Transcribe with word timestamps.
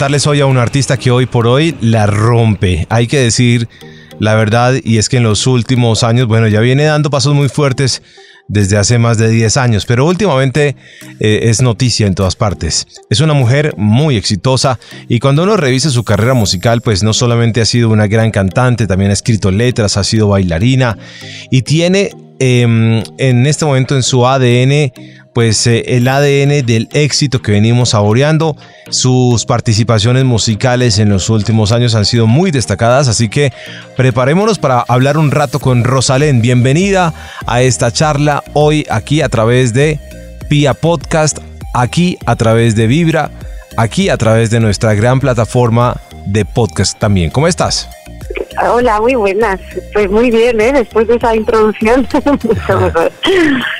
Presentarles 0.00 0.26
hoy 0.26 0.40
a 0.40 0.46
un 0.46 0.56
artista 0.56 0.96
que 0.96 1.10
hoy 1.10 1.26
por 1.26 1.46
hoy 1.46 1.76
la 1.82 2.06
rompe. 2.06 2.86
Hay 2.88 3.06
que 3.06 3.18
decir 3.18 3.68
la 4.18 4.34
verdad 4.34 4.72
y 4.82 4.96
es 4.96 5.10
que 5.10 5.18
en 5.18 5.24
los 5.24 5.46
últimos 5.46 6.04
años, 6.04 6.26
bueno, 6.26 6.48
ya 6.48 6.60
viene 6.60 6.84
dando 6.84 7.10
pasos 7.10 7.34
muy 7.34 7.50
fuertes 7.50 8.00
desde 8.48 8.78
hace 8.78 8.96
más 8.96 9.18
de 9.18 9.28
10 9.28 9.58
años, 9.58 9.84
pero 9.84 10.06
últimamente 10.06 10.74
eh, 11.18 11.40
es 11.42 11.60
noticia 11.60 12.06
en 12.06 12.14
todas 12.14 12.34
partes. 12.34 12.86
Es 13.10 13.20
una 13.20 13.34
mujer 13.34 13.74
muy 13.76 14.16
exitosa 14.16 14.78
y 15.06 15.18
cuando 15.18 15.42
uno 15.42 15.58
revisa 15.58 15.90
su 15.90 16.02
carrera 16.02 16.32
musical, 16.32 16.80
pues 16.80 17.02
no 17.02 17.12
solamente 17.12 17.60
ha 17.60 17.66
sido 17.66 17.90
una 17.90 18.06
gran 18.06 18.30
cantante, 18.30 18.86
también 18.86 19.10
ha 19.10 19.14
escrito 19.14 19.50
letras, 19.50 19.98
ha 19.98 20.04
sido 20.04 20.28
bailarina 20.28 20.96
y 21.50 21.60
tiene 21.60 22.12
em, 22.40 23.02
en 23.18 23.46
este 23.46 23.64
momento 23.64 23.94
en 23.94 24.02
su 24.02 24.26
ADN 24.26 24.90
pues 25.32 25.66
eh, 25.66 25.84
el 25.86 26.08
ADN 26.08 26.64
del 26.66 26.88
éxito 26.92 27.40
que 27.40 27.52
venimos 27.52 27.90
saboreando. 27.90 28.56
Sus 28.90 29.46
participaciones 29.46 30.24
musicales 30.24 30.98
en 30.98 31.08
los 31.08 31.30
últimos 31.30 31.72
años 31.72 31.94
han 31.94 32.04
sido 32.04 32.26
muy 32.26 32.50
destacadas, 32.50 33.08
así 33.08 33.28
que 33.28 33.52
preparémonos 33.96 34.58
para 34.58 34.80
hablar 34.80 35.16
un 35.16 35.30
rato 35.30 35.60
con 35.60 35.84
Rosalén. 35.84 36.42
Bienvenida 36.42 37.14
a 37.46 37.62
esta 37.62 37.92
charla 37.92 38.42
hoy 38.52 38.86
aquí 38.90 39.20
a 39.20 39.28
través 39.28 39.72
de 39.72 39.98
Pia 40.48 40.74
Podcast, 40.74 41.38
aquí 41.74 42.18
a 42.26 42.36
través 42.36 42.74
de 42.74 42.86
Vibra, 42.86 43.30
aquí 43.76 44.08
a 44.08 44.16
través 44.16 44.50
de 44.50 44.60
nuestra 44.60 44.94
gran 44.94 45.20
plataforma 45.20 46.00
de 46.26 46.44
podcast 46.44 46.98
también. 46.98 47.30
¿Cómo 47.30 47.46
estás? 47.46 47.88
Hola, 48.68 49.00
muy 49.00 49.14
buenas. 49.14 49.60
Pues 49.92 50.10
muy 50.10 50.30
bien, 50.30 50.60
¿eh? 50.60 50.72
Después 50.72 51.08
de 51.08 51.16
esa 51.16 51.34
introducción, 51.34 52.06
mucho 52.42 52.80
mejor. 52.80 53.12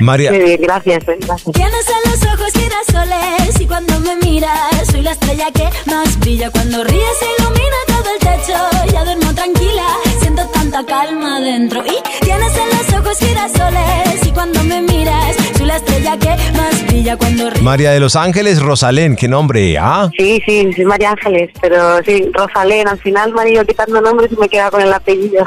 María. 0.01 0.31
Muy 0.31 0.41
bien, 0.41 0.61
gracias, 0.63 1.09
¿eh? 1.09 1.19
gracias. 1.21 1.55
Tienes 1.55 1.87
en 1.89 2.11
los 2.11 2.23
ojos 2.35 2.53
girasoles 2.53 3.61
y 3.61 3.67
cuando 3.67 4.01
me 4.01 4.17
miras 4.17 4.87
soy 4.91 5.03
la 5.03 5.13
estrella 5.13 5.47
que 5.53 5.69
más 5.91 6.19
brilla. 6.21 6.51
Cuando 6.51 6.85
ríes 6.85 7.19
se 7.19 7.43
ilumina 7.43 7.90
todo 8.03 8.15
el 8.15 8.19
techo, 8.21 8.93
ya 8.93 9.05
duermo 9.05 9.35
tranquila, 9.35 9.87
siento 10.21 10.47
tanta 10.53 10.85
calma 10.85 11.41
dentro. 11.41 11.83
Y 11.85 12.25
tienes 12.25 12.53
en 12.57 12.69
los 12.69 13.01
ojos 13.01 13.19
girasoles 13.19 14.27
y 14.27 14.31
cuando 14.31 14.63
me 14.65 14.81
miras 14.83 15.37
soy 15.57 15.67
la 15.67 15.77
estrella 15.77 16.17
que 16.19 16.37
más 16.57 16.87
brilla. 16.87 17.17
Cuando 17.17 17.51
ríes 17.51 17.63
María 17.63 17.91
de 17.93 18.01
los 18.01 18.17
Ángeles 18.17 18.63
Rosalén, 18.63 19.17
qué 19.17 19.29
nombre, 19.29 19.77
¿ah? 19.79 20.11
Sí, 20.17 20.41
sí, 20.47 20.73
sí, 20.75 20.85
María 20.85 21.11
Ángeles, 21.11 21.51
pero 21.61 22.03
sí, 22.05 22.31
Rosalén, 22.33 22.89
al 22.89 22.99
final 22.99 23.33
me 23.35 23.43
han 23.43 23.49
ido 23.49 23.65
quitando 23.65 24.01
nombres 24.01 24.33
y 24.33 24.37
me 24.37 24.49
queda 24.49 24.71
con 24.71 24.81
el 24.81 24.93
apellido. 24.93 25.45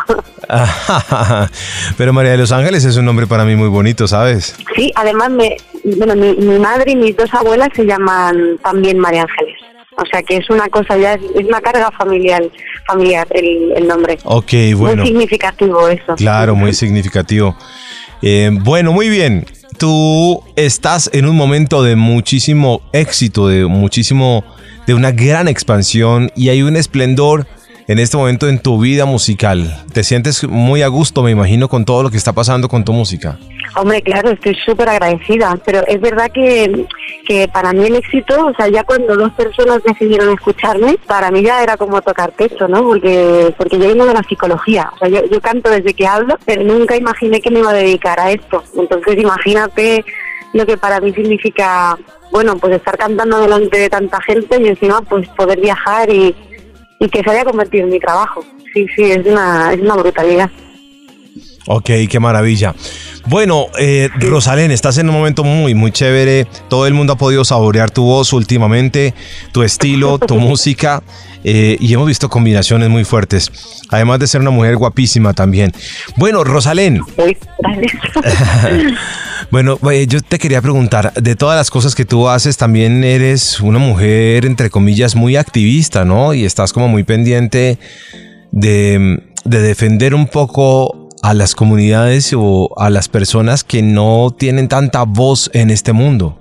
Pero 1.98 2.12
María 2.12 2.32
de 2.32 2.38
los 2.38 2.52
Ángeles 2.52 2.84
es 2.84 2.98
un 2.98 3.06
nombre 3.06 3.28
para 3.28 3.45
mí 3.45 3.56
muy 3.56 3.70
bonito, 3.70 4.08
¿sabes? 4.08 4.56
Sí, 4.76 4.92
además, 4.95 5.30
me, 5.30 5.56
bueno, 5.95 6.16
mi, 6.16 6.36
mi 6.36 6.60
madre 6.60 6.92
y 6.92 6.95
mis 6.98 7.16
dos 7.16 7.34
abuelas 7.34 7.70
se 7.73 7.86
llaman 7.86 8.58
también 8.62 9.00
María 9.00 9.22
Ángeles. 9.22 9.53
O 9.97 10.05
sea 10.11 10.23
que 10.23 10.38
es 10.38 10.49
una 10.49 10.67
cosa 10.69 10.97
ya, 10.97 11.13
es, 11.13 11.45
una 11.45 11.61
carga 11.61 11.91
familiar, 11.91 12.44
familiar 12.88 13.27
el, 13.31 13.73
el 13.75 13.88
nombre. 13.88 14.17
Ok, 14.23 14.53
Muy 14.53 14.73
bueno. 14.73 15.05
significativo 15.05 15.88
eso. 15.88 16.16
Claro, 16.16 16.55
muy 16.55 16.73
significativo. 16.73 17.55
Eh, 18.21 18.49
bueno, 18.52 18.91
muy 18.91 19.09
bien. 19.09 19.45
Tú 19.77 20.42
estás 20.55 21.09
en 21.14 21.26
un 21.26 21.36
momento 21.36 21.83
de 21.83 21.95
muchísimo 21.95 22.82
éxito, 22.93 23.48
de 23.48 23.65
muchísimo, 23.65 24.43
de 24.87 24.93
una 24.93 25.11
gran 25.11 25.48
expansión 25.48 26.32
y 26.36 26.49
hay 26.49 26.61
un 26.61 26.76
esplendor 26.76 27.48
en 27.88 27.99
este 27.99 28.17
momento 28.17 28.48
en 28.48 28.60
tu 28.60 28.80
vida 28.80 29.05
musical. 29.05 29.83
Te 29.94 30.04
sientes 30.04 30.44
muy 30.48 30.82
a 30.82 30.88
gusto, 30.88 31.23
me 31.23 31.32
imagino, 31.32 31.67
con 31.67 31.86
todo 31.86 32.04
lo 32.04 32.11
que 32.11 32.17
está 32.17 32.33
pasando 32.33 32.67
con 32.70 32.83
tu 32.83 32.94
música. 32.94 33.38
Hombre, 33.76 34.02
claro, 34.04 34.30
estoy 34.30 34.55
súper 34.66 34.88
agradecida, 34.88 35.58
pero 35.66 35.86
es 35.88 35.99
verdad 35.99 36.30
que, 36.32 36.86
que 37.26 37.48
para 37.48 37.73
mí 37.73 37.86
el 37.86 37.95
éxito, 37.95 38.45
o 38.45 38.54
sea, 38.54 38.67
ya 38.67 38.83
cuando 38.83 39.16
dos 39.16 39.32
personas 39.33 39.82
decidieron 39.83 40.32
escucharme, 40.32 40.98
para 41.08 41.32
mí 41.32 41.42
ya 41.42 41.64
era 41.64 41.76
como 41.76 41.99
tocar 42.02 42.32
techo, 42.33 42.67
¿no? 42.67 42.83
Porque, 42.83 43.54
porque 43.58 43.80
yo 43.80 43.88
vengo 43.88 44.05
de 44.05 44.14
la 44.14 44.23
psicología, 44.23 44.92
o 44.94 44.98
sea, 45.00 45.08
yo, 45.08 45.26
yo 45.26 45.42
canto 45.42 45.71
desde 45.71 45.95
que 45.95 46.05
hablo, 46.05 46.38
pero 46.45 46.64
nunca 46.64 46.95
imaginé 46.95 47.42
que 47.42 47.50
me 47.50 47.60
iba 47.60 47.71
a 47.71 47.73
dedicar 47.73 48.20
a 48.20 48.32
esto. 48.32 48.64
Entonces, 48.77 49.17
imagínate 49.17 50.05
lo 50.54 50.67
que 50.67 50.77
para 50.77 51.00
mí 51.00 51.11
significa, 51.11 51.98
bueno, 52.32 52.58
pues 52.58 52.76
estar 52.76 52.95
cantando 52.95 53.39
delante 53.39 53.80
de 53.80 53.89
tanta 53.89 54.21
gente 54.21 54.61
y 54.61 54.67
encima, 54.67 55.02
pues 55.02 55.27
poder 55.30 55.60
viajar 55.60 56.11
y, 56.11 56.36
y 56.99 57.09
que 57.09 57.21
se 57.23 57.30
haya 57.30 57.43
convertido 57.43 57.86
en 57.86 57.92
mi 57.92 57.99
trabajo. 57.99 58.45
Sí, 58.73 58.86
sí, 58.95 59.04
es 59.11 59.26
una, 59.26 59.73
es 59.73 59.80
una 59.81 59.95
brutalidad. 59.95 60.49
Ok, 61.65 61.89
qué 62.09 62.20
maravilla. 62.20 62.76
Bueno, 63.26 63.67
eh, 63.80 64.09
Rosalén, 64.20 64.71
estás 64.71 64.98
en 64.98 65.08
un 65.08 65.15
momento 65.15 65.45
muy, 65.45 65.73
muy 65.73 65.92
chévere. 65.92 66.45
Todo 66.67 66.87
el 66.87 66.93
mundo 66.93 67.14
ha 67.14 67.15
podido 67.17 67.45
saborear 67.45 67.89
tu 67.89 68.03
voz 68.03 68.33
últimamente, 68.33 69.14
tu 69.53 69.64
estilo, 69.64 70.20
tu 70.20 70.36
música. 70.39 71.02
eh, 71.45 71.77
y 71.80 71.93
hemos 71.93 72.08
visto 72.08 72.27
combinaciones 72.30 72.89
muy 72.89 73.05
fuertes. 73.05 73.49
Además 73.89 74.20
de 74.20 74.27
ser 74.27 74.42
una 74.42 74.49
mujer 74.49 74.76
guapísima 74.76 75.33
también. 75.33 75.71
Bueno, 76.17 76.43
Rosalén. 76.43 76.99
bueno, 79.53 79.77
eh, 79.91 80.08
yo 80.08 80.19
te 80.21 80.39
quería 80.39 80.64
preguntar, 80.64 81.14
de 81.14 81.36
todas 81.36 81.55
las 81.55 81.69
cosas 81.69 81.93
que 81.93 82.05
tú 82.05 82.27
haces, 82.27 82.58
también 82.58 83.03
eres 83.03 83.61
una 83.61 83.77
mujer, 83.77 84.45
entre 84.47 84.71
comillas, 84.71 85.15
muy 85.15 85.36
activista, 85.36 86.05
¿no? 86.05 86.33
Y 86.33 86.43
estás 86.43 86.73
como 86.73 86.87
muy 86.87 87.03
pendiente 87.03 87.77
de, 88.52 89.21
de 89.45 89.59
defender 89.61 90.15
un 90.15 90.25
poco 90.25 91.09
a 91.21 91.36
las 91.36 91.53
comunidades 91.53 92.33
o 92.36 92.73
a 92.77 92.89
las 92.89 93.09
personas 93.09 93.64
que 93.64 93.83
no 93.83 94.33
tienen 94.36 94.67
tanta 94.67 95.03
voz 95.03 95.52
en 95.53 95.70
este 95.70 95.93
mundo. 95.93 96.35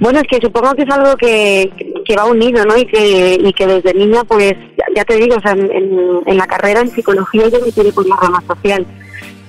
Bueno, 0.00 0.20
es 0.20 0.26
que 0.30 0.38
supongo 0.40 0.74
que 0.76 0.82
es 0.82 0.90
algo 0.90 1.16
que, 1.16 1.68
que 2.06 2.14
va 2.16 2.24
unido, 2.26 2.64
¿no? 2.64 2.78
Y 2.78 2.86
que, 2.86 3.34
y 3.34 3.52
que 3.52 3.66
desde 3.66 3.92
niña, 3.94 4.22
pues, 4.22 4.54
ya, 4.94 5.04
te 5.04 5.16
digo, 5.16 5.34
o 5.36 5.40
sea, 5.40 5.52
en, 5.52 5.62
en- 5.72 6.20
en 6.24 6.36
la 6.36 6.46
carrera 6.46 6.82
en 6.82 6.88
psicología 6.90 7.48
yo 7.48 7.58
me 7.66 7.72
tiré 7.72 7.90
por 7.92 8.06
la 8.08 8.14
rama 8.14 8.40
social. 8.46 8.86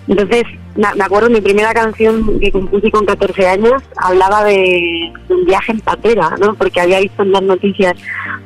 Entonces, 0.09 0.43
me 0.75 1.03
acuerdo, 1.03 1.29
mi 1.29 1.39
primera 1.39 1.71
canción 1.71 2.39
que 2.39 2.51
compuse 2.51 2.89
con 2.89 3.05
14 3.05 3.47
años 3.47 3.83
hablaba 3.95 4.43
de, 4.43 5.13
un 5.29 5.45
viaje 5.45 5.71
en 5.71 5.79
patera, 5.81 6.35
¿no? 6.39 6.55
Porque 6.55 6.81
había 6.81 6.99
visto 6.99 7.21
en 7.21 7.31
las 7.31 7.43
noticias, 7.43 7.93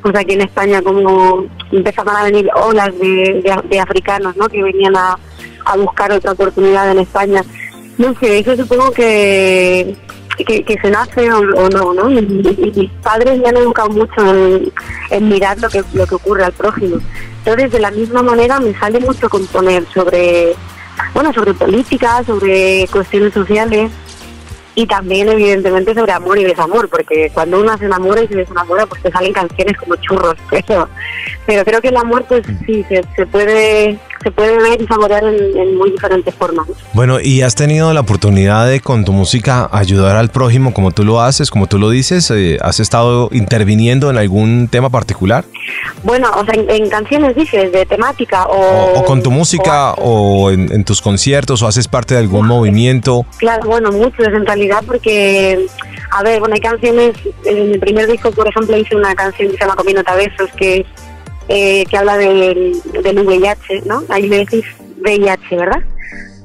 pues 0.01 0.13
aquí 0.13 0.33
en 0.33 0.41
España, 0.41 0.81
como 0.81 1.45
empezaban 1.71 2.17
a 2.17 2.23
venir 2.25 2.49
olas 2.53 2.91
de, 2.99 3.79
africanos, 3.79 4.35
¿no? 4.35 4.49
Que 4.49 4.61
venían 4.61 4.93
a, 4.97 5.17
buscar 5.77 6.11
otra 6.11 6.33
oportunidad 6.33 6.91
en 6.91 6.99
España. 6.99 7.41
No 7.97 8.13
sé, 8.19 8.39
eso 8.39 8.57
supongo 8.57 8.91
que, 8.91 9.95
que, 10.45 10.77
se 10.81 10.91
nace 10.91 11.31
o, 11.31 11.69
no, 11.69 11.93
¿no? 11.93 12.11
Y 12.11 12.73
mis 12.75 12.91
padres 13.01 13.39
me 13.39 13.47
han 13.47 13.57
educado 13.57 13.87
mucho 13.89 14.19
en, 14.19 14.69
en 15.11 15.29
mirar 15.29 15.57
lo 15.61 15.69
que, 15.69 15.81
lo 15.93 16.05
que 16.05 16.15
ocurre 16.15 16.43
al 16.43 16.51
prójimo. 16.51 16.97
Entonces, 17.45 17.71
de 17.71 17.79
la 17.79 17.91
misma 17.91 18.21
manera, 18.21 18.59
me 18.59 18.77
sale 18.77 18.99
mucho 18.99 19.29
componer 19.29 19.85
sobre, 19.93 20.55
bueno, 21.13 21.33
sobre 21.33 21.53
política, 21.53 22.23
sobre 22.23 22.87
cuestiones 22.91 23.33
sociales 23.33 23.91
y 24.75 24.87
también, 24.87 25.29
evidentemente, 25.29 25.93
sobre 25.93 26.11
amor 26.11 26.39
y 26.39 26.43
desamor, 26.43 26.89
porque 26.89 27.29
cuando 27.33 27.59
uno 27.59 27.77
se 27.77 27.85
enamora 27.85 28.23
y 28.23 28.27
se 28.27 28.35
desenamora, 28.35 28.85
pues 28.85 29.01
te 29.03 29.11
salen 29.11 29.33
canciones 29.33 29.77
como 29.77 29.95
churros. 29.97 30.35
Pero, 30.49 30.89
pero 31.45 31.65
creo 31.65 31.81
que 31.81 31.89
el 31.89 31.97
amor, 31.97 32.23
pues 32.25 32.45
sí, 32.65 32.85
se, 32.87 33.03
se 33.17 33.25
puede 33.25 33.99
se 34.23 34.31
puede 34.31 34.57
ver 34.57 34.81
y 34.81 34.87
saborear 34.87 35.23
en, 35.23 35.57
en 35.57 35.77
muy 35.77 35.91
diferentes 35.91 36.33
formas. 36.33 36.67
Bueno, 36.93 37.19
¿y 37.19 37.41
has 37.41 37.55
tenido 37.55 37.93
la 37.93 37.99
oportunidad 37.99 38.67
de 38.67 38.79
con 38.79 39.05
tu 39.05 39.11
música 39.11 39.69
ayudar 39.71 40.15
al 40.15 40.29
prójimo 40.29 40.73
como 40.73 40.91
tú 40.91 41.03
lo 41.03 41.21
haces, 41.21 41.51
como 41.51 41.67
tú 41.67 41.77
lo 41.77 41.89
dices? 41.89 42.31
Eh, 42.31 42.57
¿Has 42.61 42.79
estado 42.79 43.29
interviniendo 43.31 44.09
en 44.09 44.17
algún 44.17 44.67
tema 44.69 44.89
particular? 44.89 45.45
Bueno, 46.03 46.29
o 46.35 46.45
sea, 46.45 46.53
en, 46.55 46.69
en 46.69 46.89
canciones 46.89 47.35
dices, 47.35 47.71
de 47.71 47.85
temática 47.85 48.45
o... 48.45 48.93
¿O, 48.93 48.99
o 48.99 49.05
con 49.05 49.21
tu 49.21 49.31
música 49.31 49.93
o 49.93 50.51
en, 50.51 50.71
en 50.71 50.83
tus 50.83 51.01
conciertos 51.01 51.61
o 51.61 51.67
haces 51.67 51.87
parte 51.87 52.13
de 52.15 52.21
algún 52.21 52.47
movimiento? 52.47 53.25
Claro, 53.37 53.67
bueno, 53.67 53.91
muchos 53.91 54.27
en 54.27 54.45
realidad 54.45 54.83
porque, 54.85 55.65
a 56.11 56.23
ver, 56.23 56.39
bueno, 56.39 56.55
hay 56.55 56.61
canciones, 56.61 57.15
en 57.45 57.57
el 57.73 57.79
primer 57.79 58.07
disco, 58.07 58.31
por 58.31 58.47
ejemplo, 58.47 58.77
hice 58.77 58.95
una 58.95 59.13
canción 59.15 59.49
que 59.49 59.57
se 59.57 59.63
llama 59.63 59.75
Comiendo 59.75 60.03
Besos, 60.15 60.49
que, 60.55 60.85
eh, 61.47 61.83
que 61.89 61.97
habla 61.97 62.17
del, 62.17 62.73
del 63.03 63.19
VIH, 63.19 63.83
¿no? 63.85 64.03
Ahí 64.09 64.27
le 64.27 64.39
decís 64.39 64.65
VIH, 65.01 65.55
¿verdad? 65.55 65.83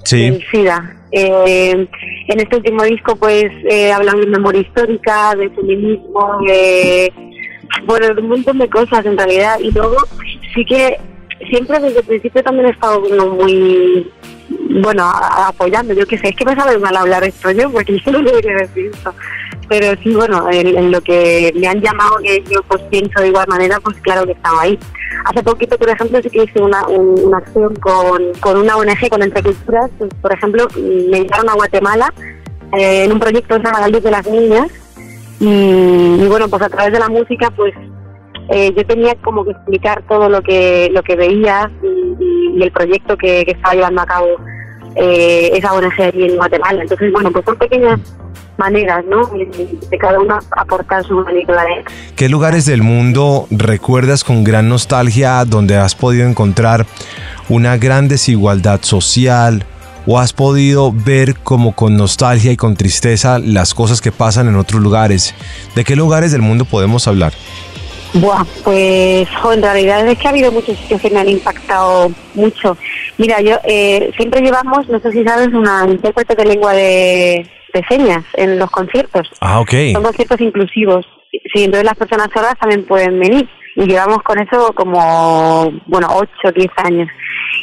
Sí. 0.05 0.25
El 0.25 0.45
SIDA. 0.51 0.95
Eh, 1.11 1.89
en 2.29 2.41
este 2.41 2.57
último 2.57 2.83
disco, 2.83 3.17
pues, 3.17 3.45
eh, 3.71 3.93
hablan 3.93 4.21
de 4.21 4.27
memoria 4.27 4.61
histórica, 4.61 5.35
de 5.35 5.51
feminismo, 5.51 6.39
de, 6.47 7.13
bueno, 7.87 8.15
de 8.15 8.21
un 8.21 8.29
montón 8.29 8.59
de 8.59 8.69
cosas 8.69 9.05
en 9.07 9.17
realidad. 9.17 9.59
Y 9.61 9.71
luego 9.71 9.97
sí 10.55 10.65
que 10.65 10.99
siempre 11.51 11.79
desde 11.81 12.01
el 12.01 12.07
principio 12.07 12.43
también 12.43 12.67
he 12.67 12.71
estado 12.71 13.01
muy, 13.01 14.11
bueno, 14.83 15.05
apoyando, 15.05 15.95
yo 15.95 16.07
qué 16.07 16.19
sé, 16.19 16.29
es 16.29 16.37
que 16.37 16.45
me 16.45 16.55
sabe 16.55 16.79
mal 16.79 16.97
hablar 16.97 17.25
esto 17.25 17.51
yo, 17.51 17.71
porque 17.71 17.99
yo 18.05 18.13
no 18.13 18.23
debería 18.23 18.57
decir 18.57 18.91
eso. 18.93 19.15
Pero 19.69 20.01
sí, 20.03 20.15
bueno, 20.15 20.49
en, 20.51 20.91
lo 20.91 21.01
que 21.01 21.53
me 21.57 21.67
han 21.67 21.81
llamado, 21.81 22.17
que 22.23 22.43
yo 22.51 22.63
pues 22.69 22.83
pienso 22.91 23.21
de 23.21 23.29
igual 23.29 23.47
manera, 23.49 23.79
pues 23.81 23.97
claro 24.01 24.25
que 24.25 24.33
estaba 24.33 24.63
ahí. 24.63 24.79
Hace 25.25 25.43
poquito, 25.43 25.77
por 25.77 25.91
ejemplo, 25.91 26.21
sí 26.23 26.31
que 26.31 26.45
hice 26.45 26.61
una, 26.61 26.87
una 26.87 27.39
acción 27.39 27.75
con, 27.77 28.33
con 28.41 28.57
una 28.57 28.77
ONG, 28.77 29.09
con 29.11 29.23
Entre 29.23 29.43
Culturas, 29.43 29.91
pues, 29.99 30.11
por 30.23 30.33
ejemplo, 30.33 30.67
me 30.77 31.21
llevaron 31.21 31.51
a 31.51 31.55
Guatemala 31.55 32.15
eh, 32.77 33.05
en 33.05 33.13
un 33.13 33.21
proyecto 33.21 33.59
de 33.59 33.65
la 33.65 33.89
Luz 33.89 34.03
de 34.03 34.11
las 34.11 34.27
Niñas, 34.27 34.71
y, 35.41 36.27
bueno, 36.27 36.49
pues 36.49 36.63
a 36.63 36.69
través 36.69 36.93
de 36.93 36.99
la 36.99 37.09
música, 37.09 37.51
pues 37.51 37.73
eh, 38.51 38.73
yo 38.77 38.85
tenía 38.87 39.15
como 39.17 39.45
que 39.45 39.53
explicar 39.53 40.03
todo 40.09 40.29
lo 40.29 40.43
que 40.43 40.89
lo 40.93 41.03
que 41.03 41.17
veía 41.17 41.71
y, 41.83 42.63
el 42.63 42.73
proyecto 42.73 43.17
que, 43.17 43.43
estaba 43.43 43.75
llevando 43.75 44.03
a 44.03 44.07
cabo 44.07 44.29
eh, 44.97 45.51
esa 45.55 45.73
ONG 45.73 46.01
allí 46.01 46.25
en 46.25 46.37
Guatemala. 46.37 46.83
Entonces, 46.83 47.13
bueno, 47.13 47.31
pues 47.31 47.45
son 47.45 47.57
pequeñas 47.57 48.01
maneras, 48.59 49.05
¿no? 49.07 49.27
De 49.27 49.99
cada 49.99 50.21
uno 50.21 50.39
aportar 50.57 51.05
su 51.05 51.17
granito 51.25 51.53
de 51.53 51.85
¿Qué 52.17 52.29
lugares 52.29 52.67
del 52.67 52.83
mundo 52.83 53.47
recuerdas 53.51 54.25
con 54.25 54.45
gran 54.45 54.69
nostalgia 54.69 55.45
donde 55.45 55.77
has 55.77 55.95
podido 55.95 56.29
encontrar 56.29 56.85
una 57.49 57.77
gran 57.77 58.09
desigualdad 58.09 58.81
social? 58.83 59.65
¿O 60.11 60.19
has 60.19 60.33
podido 60.33 60.91
ver 60.91 61.35
como 61.37 61.73
con 61.75 61.97
nostalgia 61.97 62.51
y 62.51 62.57
con 62.57 62.77
tristeza 62.77 63.39
las 63.39 63.75
cosas 63.75 64.01
que 64.01 64.11
pasan 64.11 64.49
en 64.49 64.57
otros 64.57 64.81
lugares? 64.81 65.35
¿De 65.75 65.85
qué 65.85 65.97
lugares 65.97 66.33
del 66.33 66.41
mundo 66.41 66.65
podemos 66.65 67.07
hablar? 67.07 67.35
Buah, 68.15 68.45
pues 68.65 69.29
en 69.53 69.63
realidad 69.63 70.07
es 70.07 70.19
que 70.19 70.27
ha 70.27 70.31
habido 70.31 70.51
muchos 70.51 70.77
sitios 70.79 71.01
que 71.01 71.11
me 71.11 71.21
han 71.21 71.29
impactado 71.29 72.11
mucho. 72.35 72.77
Mira, 73.19 73.41
yo 73.41 73.57
eh, 73.65 74.11
siempre 74.17 74.41
llevamos, 74.41 74.89
no 74.89 74.99
sé 74.99 75.13
si 75.13 75.25
sabes, 75.25 75.49
una 75.49 75.85
intérprete 75.87 76.35
de 76.35 76.45
lengua 76.45 76.73
de, 76.73 77.47
señas 77.89 78.25
en 78.35 78.59
los 78.59 78.71
conciertos. 78.71 79.29
Ah, 79.41 79.61
ok. 79.61 79.73
Son 79.93 80.03
conciertos 80.03 80.41
inclusivos. 80.41 81.07
Sí, 81.31 81.65
entonces 81.65 81.85
las 81.85 81.97
personas 81.97 82.29
sordas 82.33 82.59
también 82.59 82.85
pueden 82.87 83.19
venir. 83.21 83.49
Y 83.77 83.87
llevamos 83.87 84.23
con 84.23 84.41
eso 84.41 84.73
como, 84.75 85.71
bueno, 85.87 86.09
8 86.11 86.31
o 86.45 86.53
10 86.53 86.71
años. 86.79 87.09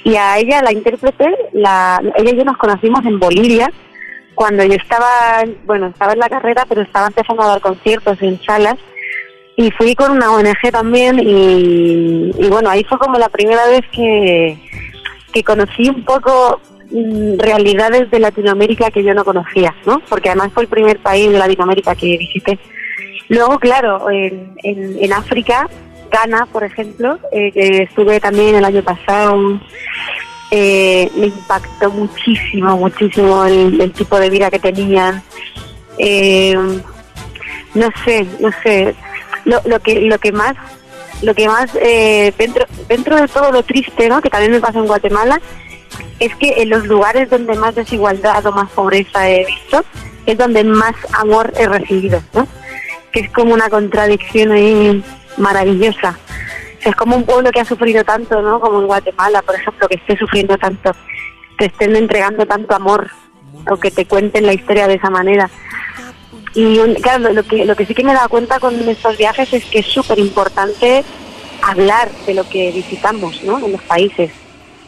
Y 0.05 0.15
a 0.15 0.37
ella, 0.37 0.61
la 0.61 0.71
intérprete, 0.71 1.25
la, 1.51 2.01
ella 2.15 2.31
y 2.31 2.37
yo 2.37 2.45
nos 2.45 2.57
conocimos 2.57 3.03
en 3.05 3.19
Bolivia 3.19 3.69
cuando 4.35 4.63
yo 4.63 4.75
estaba, 4.75 5.43
bueno, 5.65 5.87
estaba 5.87 6.13
en 6.13 6.19
la 6.19 6.29
carrera, 6.29 6.65
pero 6.69 6.81
estaba 6.81 7.07
empezando 7.07 7.43
a 7.43 7.47
dar 7.47 7.61
conciertos 7.61 8.21
en 8.21 8.41
salas 8.43 8.75
y 9.57 9.71
fui 9.71 9.95
con 9.95 10.11
una 10.11 10.31
ONG 10.31 10.71
también 10.71 11.19
y, 11.19 12.31
bueno, 12.49 12.69
ahí 12.69 12.83
fue 12.83 12.97
como 12.97 13.17
la 13.17 13.29
primera 13.29 13.65
vez 13.67 13.83
que, 13.91 14.57
que 15.31 15.43
conocí 15.43 15.89
un 15.89 16.03
poco 16.03 16.59
mm, 16.91 17.39
realidades 17.39 18.11
de 18.11 18.19
Latinoamérica 18.19 18.91
que 18.91 19.03
yo 19.03 19.13
no 19.13 19.23
conocía, 19.23 19.73
¿no? 19.85 20.01
Porque 20.09 20.29
además 20.29 20.51
fue 20.53 20.63
el 20.63 20.69
primer 20.69 20.99
país 20.99 21.31
de 21.31 21.39
Latinoamérica 21.39 21.95
que 21.95 22.17
visité. 22.17 22.59
Luego, 23.29 23.57
claro, 23.57 24.09
en, 24.11 24.55
en, 24.61 25.13
África, 25.13 25.67
Ghana, 26.11 26.47
por 26.51 26.63
ejemplo, 26.63 27.17
eh, 27.31 27.51
que 27.51 27.83
estuve 27.83 28.19
también 28.19 28.55
el 28.55 28.65
año 28.65 28.83
pasado, 28.83 29.59
eh, 30.51 31.09
me 31.15 31.27
impactó 31.27 31.89
muchísimo, 31.91 32.77
muchísimo 32.77 33.45
el, 33.45 33.91
tipo 33.93 34.19
de 34.19 34.29
vida 34.29 34.51
que 34.51 34.59
tenían. 34.59 35.23
Eh, 35.97 36.55
no 37.73 37.89
sé, 38.05 38.27
no 38.39 38.49
sé, 38.63 38.95
lo, 39.45 39.61
lo 39.65 39.79
que 39.79 40.01
lo 40.01 40.19
que 40.19 40.31
más 40.31 40.55
lo 41.21 41.33
que 41.33 41.47
más 41.47 41.71
eh, 41.75 42.33
dentro 42.37 42.65
dentro 42.89 43.15
de 43.15 43.27
todo 43.27 43.51
lo 43.51 43.63
triste 43.63 44.09
no 44.09 44.21
que 44.21 44.29
también 44.29 44.51
me 44.51 44.59
pasa 44.59 44.79
en 44.79 44.87
Guatemala 44.87 45.39
es 46.19 46.35
que 46.35 46.61
en 46.61 46.69
los 46.69 46.85
lugares 46.85 47.29
donde 47.29 47.55
más 47.55 47.75
desigualdad 47.75 48.45
o 48.45 48.51
más 48.51 48.69
pobreza 48.71 49.29
he 49.29 49.45
visto 49.45 49.83
es 50.25 50.37
donde 50.37 50.63
más 50.63 50.95
amor 51.13 51.53
he 51.57 51.67
recibido 51.67 52.21
no 52.33 52.47
que 53.11 53.21
es 53.21 53.31
como 53.31 53.53
una 53.53 53.69
contradicción 53.69 54.51
ahí 54.51 55.01
maravillosa. 55.37 56.17
Es 56.83 56.93
como 56.97 57.15
un 57.15 57.25
pueblo 57.25 57.49
que 57.51 57.61
ha 57.61 57.65
sufrido 57.65 58.03
tanto 58.03 58.41
no 58.41 58.59
como 58.59 58.81
en 58.81 58.87
Guatemala 58.87 59.41
por 59.41 59.55
ejemplo 59.55 59.87
que 59.87 59.95
esté 59.95 60.17
sufriendo 60.17 60.57
tanto 60.57 60.91
te 61.57 61.65
estén 61.65 61.95
entregando 61.95 62.45
tanto 62.45 62.75
amor 62.75 63.09
o 63.69 63.77
que 63.77 63.89
te 63.89 64.05
cuenten 64.05 64.45
la 64.45 64.53
historia 64.53 64.87
de 64.87 64.95
esa 64.95 65.09
manera 65.09 65.49
y 66.55 66.79
claro, 67.01 67.33
lo 67.33 67.43
que, 67.43 67.65
lo 67.65 67.75
que 67.75 67.85
sí 67.85 67.93
que 67.93 68.03
me 68.03 68.11
he 68.11 68.15
dado 68.15 68.29
cuenta 68.29 68.59
con 68.61 68.73
estos 68.87 69.17
viajes 69.17 69.51
es 69.53 69.65
que 69.65 69.79
es 69.79 69.85
súper 69.85 70.17
importante 70.19 71.03
hablar 71.61 72.09
de 72.25 72.33
lo 72.33 72.47
que 72.47 72.71
visitamos 72.71 73.43
¿no? 73.43 73.63
en 73.63 73.73
los 73.73 73.81
países, 73.83 74.31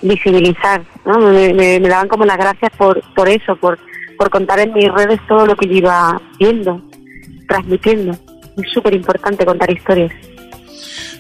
visibilizar. 0.01 0.81
¿no? 1.05 1.19
Me, 1.19 1.79
daban 1.81 2.07
como 2.07 2.23
las 2.25 2.37
gracias 2.37 2.71
por, 2.77 3.01
por 3.13 3.27
eso, 3.27 3.57
por, 3.57 3.77
por 4.17 4.29
contar 4.29 4.59
en 4.59 4.73
mis 4.73 4.89
redes 4.93 5.19
todo 5.27 5.45
lo 5.45 5.57
que 5.57 5.67
yo 5.67 5.73
iba 5.73 6.21
viendo, 6.39 6.81
transmitiendo. 7.49 8.13
Es 8.55 8.71
súper 8.71 8.93
importante 8.95 9.45
contar 9.45 9.69
historias. 9.69 10.13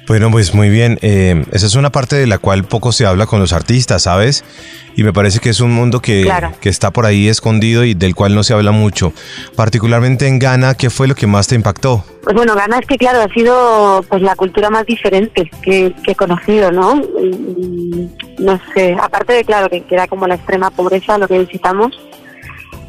Bueno, 0.07 0.31
pues 0.31 0.55
muy 0.55 0.69
bien. 0.69 0.97
Eh, 1.01 1.43
esa 1.51 1.65
es 1.65 1.75
una 1.75 1.91
parte 1.91 2.15
de 2.15 2.27
la 2.27 2.37
cual 2.37 2.63
poco 2.63 2.93
se 2.93 3.05
habla 3.05 3.25
con 3.25 3.41
los 3.41 3.51
artistas, 3.51 4.03
¿sabes? 4.03 4.45
Y 4.95 5.03
me 5.03 5.11
parece 5.11 5.39
que 5.39 5.49
es 5.49 5.59
un 5.59 5.73
mundo 5.73 5.99
que, 5.99 6.31
que, 6.61 6.69
está 6.69 6.91
por 6.91 7.05
ahí 7.05 7.27
escondido 7.27 7.83
y 7.83 7.93
del 7.93 8.15
cual 8.15 8.33
no 8.33 8.43
se 8.43 8.53
habla 8.53 8.71
mucho. 8.71 9.11
Particularmente 9.55 10.27
en 10.27 10.39
Ghana, 10.39 10.75
¿qué 10.75 10.89
fue 10.89 11.09
lo 11.09 11.15
que 11.15 11.27
más 11.27 11.47
te 11.47 11.55
impactó? 11.55 12.05
Pues 12.23 12.35
bueno, 12.35 12.55
Ghana 12.55 12.79
es 12.79 12.87
que, 12.87 12.97
claro, 12.97 13.21
ha 13.21 13.33
sido 13.33 14.01
pues 14.07 14.21
la 14.21 14.35
cultura 14.35 14.69
más 14.69 14.85
diferente 14.85 15.51
que, 15.61 15.93
he 16.07 16.15
conocido, 16.15 16.71
¿no? 16.71 17.01
no 18.39 18.59
sé, 18.73 18.95
aparte 18.99 19.33
de, 19.33 19.43
claro, 19.43 19.69
que 19.69 19.83
era 19.89 20.07
como 20.07 20.25
la 20.25 20.35
extrema 20.35 20.71
pobreza 20.71 21.17
lo 21.17 21.27
que 21.27 21.39
visitamos, 21.39 21.91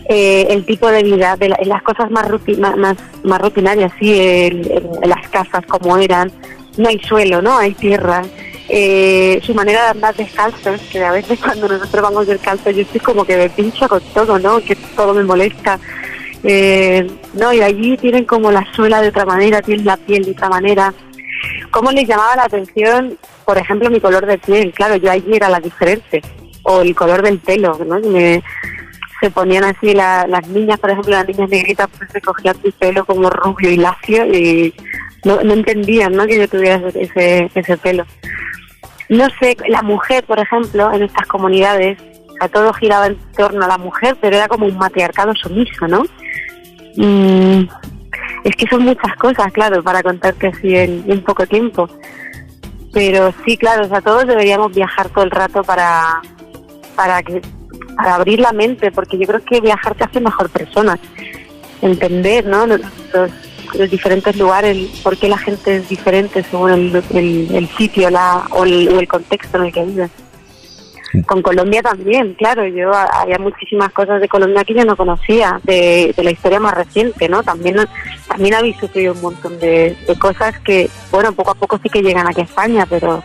eh, 0.08 0.46
el 0.50 0.64
tipo 0.64 0.88
de 0.88 1.02
vida, 1.02 1.36
de 1.36 1.48
las 1.48 1.82
cosas 1.82 2.10
más, 2.10 2.28
más, 2.58 2.96
más 3.24 3.40
rutinarias, 3.40 3.92
sí, 3.98 4.62
las 5.02 5.28
casas 5.28 5.66
como 5.66 5.98
eran, 5.98 6.32
no 6.78 6.88
hay 6.88 6.98
suelo, 7.00 7.42
¿no? 7.42 7.58
Hay 7.58 7.74
tierra. 7.74 8.24
Eh, 8.70 9.40
su 9.42 9.54
manera 9.54 9.84
de 9.84 9.88
andar 9.90 10.14
descalzos, 10.14 10.80
que 10.92 11.02
a 11.02 11.12
veces 11.12 11.38
cuando 11.40 11.68
nosotros 11.68 12.02
vamos 12.02 12.26
descalzos 12.26 12.74
yo 12.74 12.82
estoy 12.82 13.00
como 13.00 13.24
que 13.24 13.36
me 13.36 13.50
pincho 13.50 13.88
con 13.88 14.00
todo, 14.14 14.38
¿no? 14.38 14.60
Que 14.60 14.76
todo 14.96 15.14
me 15.14 15.24
molesta. 15.24 15.78
Eh, 16.44 17.06
no, 17.34 17.52
y 17.52 17.60
allí 17.60 17.96
tienen 17.96 18.24
como 18.24 18.52
la 18.52 18.66
suela 18.74 19.02
de 19.02 19.08
otra 19.08 19.24
manera, 19.24 19.60
tienen 19.60 19.84
la 19.84 19.96
piel 19.96 20.24
de 20.24 20.30
otra 20.32 20.48
manera. 20.48 20.94
¿Cómo 21.70 21.90
les 21.92 22.06
llamaba 22.06 22.36
la 22.36 22.44
atención, 22.44 23.18
por 23.44 23.58
ejemplo, 23.58 23.90
mi 23.90 24.00
color 24.00 24.26
de 24.26 24.38
piel? 24.38 24.72
Claro, 24.72 24.96
yo 24.96 25.10
allí 25.10 25.34
era 25.34 25.48
la 25.48 25.60
diferente. 25.60 26.22
O 26.62 26.82
el 26.82 26.94
color 26.94 27.22
del 27.22 27.38
pelo, 27.38 27.78
¿no? 27.84 27.98
se 29.20 29.30
ponían 29.30 29.64
así 29.64 29.94
las 29.94 30.46
niñas, 30.48 30.78
por 30.78 30.90
ejemplo, 30.90 31.12
las 31.12 31.26
niñas 31.26 31.48
negritas, 31.48 31.88
pues 31.96 32.10
se 32.12 32.20
cogían 32.20 32.54
su 32.62 32.70
pelo 32.72 33.04
como 33.04 33.28
rubio 33.30 33.70
y 33.70 33.76
lacio 33.76 34.24
y 34.26 34.72
no, 35.24 35.42
no 35.42 35.52
entendían 35.54 36.12
¿no? 36.12 36.26
que 36.26 36.38
yo 36.38 36.48
tuviera 36.48 36.80
ese, 36.94 37.50
ese 37.54 37.76
pelo. 37.78 38.04
No 39.08 39.26
sé, 39.40 39.56
la 39.68 39.82
mujer, 39.82 40.24
por 40.24 40.38
ejemplo, 40.38 40.92
en 40.92 41.02
estas 41.02 41.26
comunidades, 41.26 41.98
a 42.40 42.48
todo 42.48 42.72
giraba 42.72 43.06
en 43.06 43.16
torno 43.36 43.64
a 43.64 43.68
la 43.68 43.78
mujer, 43.78 44.16
pero 44.20 44.36
era 44.36 44.48
como 44.48 44.66
un 44.66 44.76
matriarcado 44.76 45.34
sumiso, 45.34 45.88
¿no? 45.88 46.02
Mm, 46.96 47.68
es 48.44 48.56
que 48.56 48.66
son 48.68 48.82
muchas 48.82 49.14
cosas, 49.16 49.52
claro, 49.52 49.82
para 49.82 50.02
contarte 50.02 50.48
así 50.48 50.74
en, 50.74 51.22
poco 51.22 51.46
tiempo. 51.46 51.88
Pero 52.92 53.32
sí, 53.44 53.56
claro, 53.56 53.84
o 53.84 53.88
sea, 53.88 54.00
todos 54.00 54.26
deberíamos 54.26 54.72
viajar 54.72 55.08
todo 55.10 55.24
el 55.24 55.30
rato 55.30 55.62
para, 55.62 56.20
para, 56.94 57.22
que, 57.22 57.42
para 57.96 58.14
abrir 58.14 58.40
la 58.40 58.52
mente, 58.52 58.90
porque 58.92 59.18
yo 59.18 59.26
creo 59.26 59.44
que 59.44 59.60
viajar 59.60 59.94
te 59.94 60.04
hace 60.04 60.20
mejor 60.20 60.50
persona. 60.50 60.98
Entender, 61.82 62.46
¿no? 62.46 62.66
los, 62.66 62.80
los 63.74 63.90
diferentes 63.90 64.36
lugares, 64.36 64.76
por 65.02 65.16
qué 65.16 65.28
la 65.28 65.38
gente 65.38 65.76
es 65.76 65.88
diferente 65.88 66.42
según 66.42 66.70
el, 66.70 67.68
sitio 67.76 68.10
la, 68.10 68.46
o, 68.50 68.64
el, 68.64 69.06
contexto 69.08 69.58
en 69.58 69.64
el 69.64 69.72
que 69.72 69.84
vive. 69.84 70.08
Con 71.26 71.40
Colombia 71.40 71.82
también, 71.82 72.34
claro, 72.34 72.66
yo 72.66 72.92
había 72.94 73.38
muchísimas 73.38 73.90
cosas 73.92 74.20
de 74.20 74.28
Colombia 74.28 74.62
que 74.64 74.74
yo 74.74 74.84
no 74.84 74.96
conocía, 74.96 75.58
de, 75.64 76.14
la 76.16 76.30
historia 76.30 76.60
más 76.60 76.74
reciente, 76.74 77.28
¿no? 77.28 77.42
También, 77.42 77.76
también 78.28 78.54
habéis 78.54 78.76
sufrido 78.76 79.14
un 79.14 79.22
montón 79.22 79.58
de, 79.58 79.96
cosas 80.18 80.58
que, 80.60 80.90
bueno, 81.10 81.32
poco 81.32 81.52
a 81.52 81.54
poco 81.54 81.80
sí 81.82 81.88
que 81.88 82.02
llegan 82.02 82.28
aquí 82.28 82.42
a 82.42 82.44
España, 82.44 82.86
pero 82.88 83.22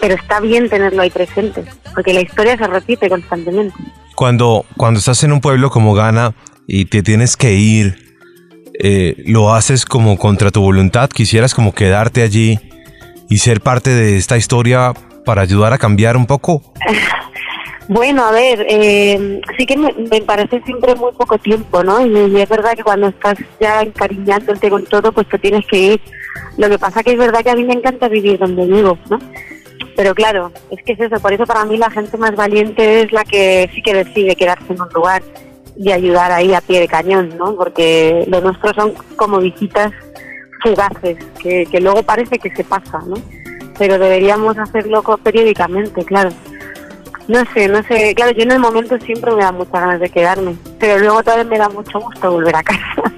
pero 0.00 0.16
está 0.16 0.38
bien 0.38 0.68
tenerlo 0.68 1.00
ahí 1.00 1.08
presente, 1.08 1.64
porque 1.94 2.12
la 2.12 2.20
historia 2.20 2.58
se 2.58 2.66
repite 2.66 3.08
constantemente. 3.08 3.74
Cuando, 4.14 4.66
cuando 4.76 4.98
estás 4.98 5.24
en 5.24 5.32
un 5.32 5.40
pueblo 5.40 5.70
como 5.70 5.94
Ghana 5.94 6.34
y 6.66 6.84
te 6.86 7.02
tienes 7.02 7.38
que 7.38 7.54
ir 7.54 8.03
eh, 8.78 9.14
lo 9.26 9.54
haces 9.54 9.84
como 9.84 10.18
contra 10.18 10.50
tu 10.50 10.60
voluntad, 10.60 11.08
quisieras 11.08 11.54
como 11.54 11.72
quedarte 11.72 12.22
allí 12.22 12.58
y 13.28 13.38
ser 13.38 13.60
parte 13.60 13.90
de 13.90 14.16
esta 14.16 14.36
historia 14.36 14.92
para 15.24 15.42
ayudar 15.42 15.72
a 15.72 15.78
cambiar 15.78 16.16
un 16.16 16.26
poco? 16.26 16.62
Bueno, 17.86 18.24
a 18.24 18.32
ver, 18.32 18.64
eh, 18.66 19.42
sí 19.58 19.66
que 19.66 19.76
me, 19.76 19.92
parece 20.22 20.62
siempre 20.62 20.94
muy 20.94 21.12
poco 21.12 21.36
tiempo, 21.36 21.84
¿no? 21.84 22.04
Y, 22.06 22.40
es 22.40 22.48
verdad 22.48 22.72
que 22.74 22.82
cuando 22.82 23.08
estás 23.08 23.36
ya 23.60 23.82
encariñándote 23.82 24.70
con 24.70 24.84
todo, 24.86 25.12
pues 25.12 25.28
te 25.28 25.38
tienes 25.38 25.66
que 25.66 25.78
ir. 25.78 26.00
Lo 26.56 26.70
que 26.70 26.78
pasa 26.78 27.02
que 27.02 27.12
es 27.12 27.18
verdad 27.18 27.42
que 27.42 27.50
a 27.50 27.54
mí 27.54 27.62
me 27.62 27.74
encanta 27.74 28.08
vivir 28.08 28.38
donde 28.38 28.64
vivo, 28.64 28.96
¿no? 29.10 29.18
Pero 29.96 30.14
claro, 30.14 30.50
es 30.70 30.82
que 30.82 30.92
es 30.94 31.00
eso, 31.00 31.20
por 31.20 31.34
eso 31.34 31.44
para 31.44 31.66
mí 31.66 31.76
la 31.76 31.90
gente 31.90 32.16
más 32.16 32.34
valiente 32.34 33.02
es 33.02 33.12
la 33.12 33.22
que 33.22 33.68
sí 33.74 33.82
que 33.82 33.92
decide 33.92 34.34
quedarse 34.34 34.72
en 34.72 34.80
un 34.80 34.88
lugar 34.94 35.22
y 35.76 35.90
ayudar 35.90 36.32
ahí 36.32 36.54
a 36.54 36.60
pie 36.60 36.80
de 36.80 36.88
cañón, 36.88 37.36
¿no? 37.36 37.54
Porque 37.56 38.24
lo 38.28 38.40
nuestro 38.40 38.72
son 38.74 38.94
como 39.16 39.38
visitas 39.38 39.92
fugaces, 40.62 41.18
que, 41.42 41.66
que 41.66 41.80
luego 41.80 42.02
parece 42.02 42.38
que 42.38 42.54
se 42.54 42.64
pasa, 42.64 42.98
¿no? 43.06 43.16
Pero 43.78 43.98
deberíamos 43.98 44.56
hacerlo 44.58 45.02
periódicamente, 45.22 46.04
claro. 46.04 46.30
No 47.26 47.42
sé, 47.54 47.68
no 47.68 47.82
sé, 47.84 48.14
claro, 48.14 48.32
yo 48.32 48.42
en 48.42 48.52
el 48.52 48.58
momento 48.58 48.98
siempre 49.00 49.32
me 49.34 49.42
da 49.42 49.50
muchas 49.50 49.72
ganas 49.72 50.00
de 50.00 50.10
quedarme, 50.10 50.56
pero 50.78 50.98
luego 50.98 51.22
también 51.22 51.48
me 51.48 51.58
da 51.58 51.68
mucho 51.68 51.98
gusto 52.00 52.30
volver 52.30 52.56
a 52.56 52.62
casa. 52.62 52.84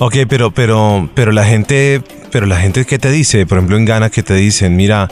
Ok, 0.00 0.14
pero, 0.28 0.52
pero, 0.52 1.08
pero 1.14 1.32
la 1.32 1.44
gente, 1.44 2.00
pero 2.30 2.46
la 2.46 2.56
gente 2.56 2.84
que 2.84 3.00
te 3.00 3.10
dice, 3.10 3.46
por 3.46 3.58
ejemplo 3.58 3.76
en 3.76 3.84
Ghana 3.84 4.10
que 4.10 4.22
te 4.22 4.34
dicen, 4.34 4.76
mira, 4.76 5.08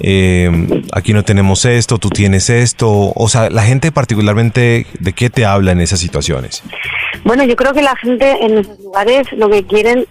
eh, 0.00 0.82
aquí 0.92 1.12
no 1.12 1.22
tenemos 1.22 1.64
esto, 1.64 1.98
tú 1.98 2.08
tienes 2.08 2.50
esto, 2.50 3.12
o 3.14 3.28
sea, 3.28 3.50
la 3.50 3.62
gente 3.62 3.92
particularmente, 3.92 4.86
¿de 4.98 5.12
qué 5.12 5.30
te 5.30 5.44
habla 5.44 5.72
en 5.72 5.80
esas 5.80 6.00
situaciones? 6.00 6.62
Bueno, 7.24 7.44
yo 7.44 7.56
creo 7.56 7.72
que 7.72 7.82
la 7.82 7.96
gente 7.96 8.44
en 8.44 8.58
esos 8.58 8.78
lugares 8.80 9.26
lo 9.32 9.48
que 9.48 9.64
quieren 9.64 10.06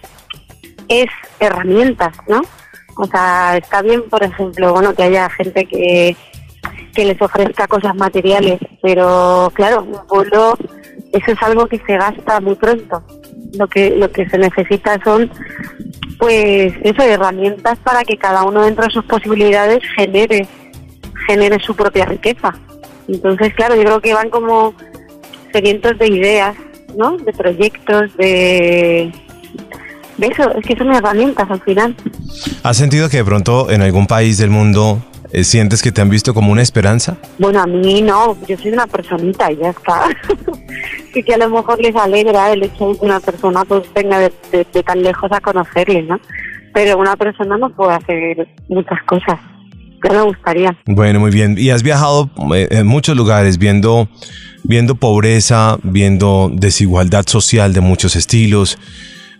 es 0.88 1.06
herramientas, 1.40 2.14
¿no? 2.28 2.42
O 2.96 3.06
sea, 3.06 3.56
está 3.56 3.82
bien, 3.82 4.02
por 4.08 4.22
ejemplo, 4.22 4.72
bueno, 4.72 4.94
que 4.94 5.02
haya 5.04 5.28
gente 5.30 5.64
que, 5.66 6.16
que 6.94 7.04
les 7.04 7.20
ofrezca 7.20 7.66
cosas 7.66 7.94
materiales, 7.96 8.60
pero 8.82 9.50
claro, 9.54 9.86
eso 11.12 11.32
es 11.32 11.42
algo 11.42 11.66
que 11.66 11.80
se 11.86 11.96
gasta 11.96 12.40
muy 12.40 12.54
pronto. 12.54 13.02
Lo 13.54 13.66
que, 13.68 13.90
lo 13.90 14.10
que 14.10 14.28
se 14.28 14.38
necesita 14.38 14.98
son, 15.04 15.30
pues, 16.22 16.72
eso, 16.84 17.02
herramientas 17.02 17.80
para 17.80 18.04
que 18.04 18.16
cada 18.16 18.44
uno 18.44 18.62
dentro 18.62 18.84
de 18.84 18.92
sus 18.92 19.04
posibilidades 19.06 19.80
genere, 19.96 20.46
genere 21.26 21.58
su 21.58 21.74
propia 21.74 22.04
riqueza. 22.04 22.54
Entonces, 23.08 23.52
claro, 23.54 23.74
yo 23.74 23.82
creo 23.82 24.00
que 24.00 24.14
van 24.14 24.30
como 24.30 24.72
sedientos 25.52 25.98
de 25.98 26.06
ideas, 26.06 26.54
¿no? 26.96 27.16
De 27.16 27.32
proyectos, 27.32 28.16
de, 28.18 29.12
de 30.16 30.26
eso, 30.28 30.48
es 30.56 30.64
que 30.64 30.76
son 30.76 30.94
herramientas 30.94 31.50
al 31.50 31.60
final. 31.62 31.96
¿Has 32.62 32.76
sentido 32.76 33.08
que 33.08 33.16
de 33.16 33.24
pronto 33.24 33.68
en 33.72 33.82
algún 33.82 34.06
país 34.06 34.38
del 34.38 34.50
mundo 34.50 35.02
sientes 35.42 35.82
que 35.82 35.92
te 35.92 36.00
han 36.00 36.08
visto 36.10 36.34
como 36.34 36.52
una 36.52 36.62
esperanza? 36.62 37.16
Bueno, 37.38 37.60
a 37.60 37.66
mí 37.66 38.02
no, 38.02 38.36
yo 38.46 38.56
soy 38.58 38.72
una 38.72 38.86
personita 38.86 39.50
y 39.50 39.56
ya 39.56 39.70
está. 39.70 40.04
sí 41.14 41.22
que 41.22 41.34
a 41.34 41.38
lo 41.38 41.48
mejor 41.50 41.80
les 41.80 41.94
alegra 41.96 42.52
el 42.52 42.62
hecho 42.64 42.88
de 42.92 42.98
que 42.98 43.04
una 43.04 43.20
persona 43.20 43.64
pues 43.64 43.82
venga 43.94 44.18
de, 44.18 44.32
de- 44.50 44.66
de 44.72 44.82
tan 44.82 45.02
lejos 45.02 45.30
a 45.32 45.40
conocerle, 45.40 46.02
¿no? 46.02 46.20
Pero 46.74 46.98
una 46.98 47.16
persona 47.16 47.56
no 47.58 47.68
puede 47.74 47.92
hacer 47.94 48.48
muchas 48.68 49.02
cosas. 49.06 49.38
Ya 50.04 50.10
me 50.12 50.22
gustaría. 50.22 50.76
Bueno, 50.86 51.20
muy 51.20 51.30
bien. 51.30 51.54
Y 51.58 51.70
has 51.70 51.82
viajado 51.82 52.30
eh, 52.54 52.68
en 52.70 52.86
muchos 52.86 53.16
lugares 53.16 53.58
viendo, 53.58 54.08
viendo 54.64 54.94
pobreza, 54.96 55.76
viendo 55.82 56.50
desigualdad 56.52 57.24
social 57.26 57.72
de 57.72 57.82
muchos 57.82 58.16
estilos, 58.16 58.78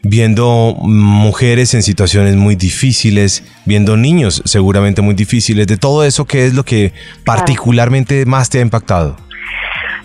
viendo 0.03 0.77
mujeres 0.83 1.75
en 1.75 1.83
situaciones 1.83 2.35
muy 2.37 2.57
difíciles, 2.57 3.45
viendo 3.65 3.97
niños 3.97 4.43
seguramente 4.45 5.01
muy 5.01 5.15
difíciles. 5.15 5.67
De 5.67 5.77
todo 5.77 6.05
eso, 6.05 6.25
¿qué 6.25 6.47
es 6.47 6.55
lo 6.55 6.65
que 6.65 6.93
particularmente 7.25 8.27
más 8.27 8.51
te 8.51 8.59
ha 8.59 8.63
impactado? 8.63 9.17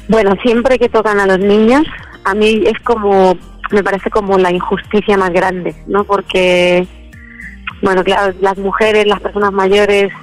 Bueno, 0.08 0.36
siempre 0.44 0.80
que 0.80 0.88
tocan 0.88 1.20
a 1.20 1.26
los 1.26 1.40
niños, 1.40 1.86
a 2.24 2.34
mí 2.34 2.64
es 2.66 2.80
como, 2.84 3.38
me 3.72 3.84
parece 3.84 4.10
como 4.10 4.38
la 4.38 4.52
injusticia 4.52 5.18
más 5.18 5.32
grande, 5.32 5.76
¿no? 5.88 6.04
Porque, 6.04 6.88
bueno, 7.82 8.04
claro, 8.04 8.34
las 8.40 8.58
mujeres, 8.58 9.08
las 9.08 9.20
personas 9.20 9.52
mayores, 9.52 10.14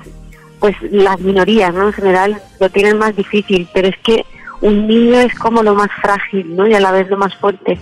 pues 0.60 0.74
las 0.90 1.20
minorías, 1.20 1.74
¿no? 1.74 1.88
En 1.88 1.92
general 1.92 2.40
lo 2.60 2.70
tienen 2.70 2.96
más 2.96 3.14
difícil, 3.14 3.68
pero 3.74 3.88
es 3.88 3.96
que 4.02 4.24
un 4.62 4.86
niño 4.86 5.20
es 5.20 5.34
como 5.34 5.62
lo 5.62 5.74
más 5.74 5.90
frágil, 6.00 6.56
¿no? 6.56 6.66
Y 6.66 6.74
a 6.74 6.80
la 6.80 6.92
vez 6.92 7.10
lo 7.10 7.18
más 7.18 7.34
fuerte. 7.34 7.78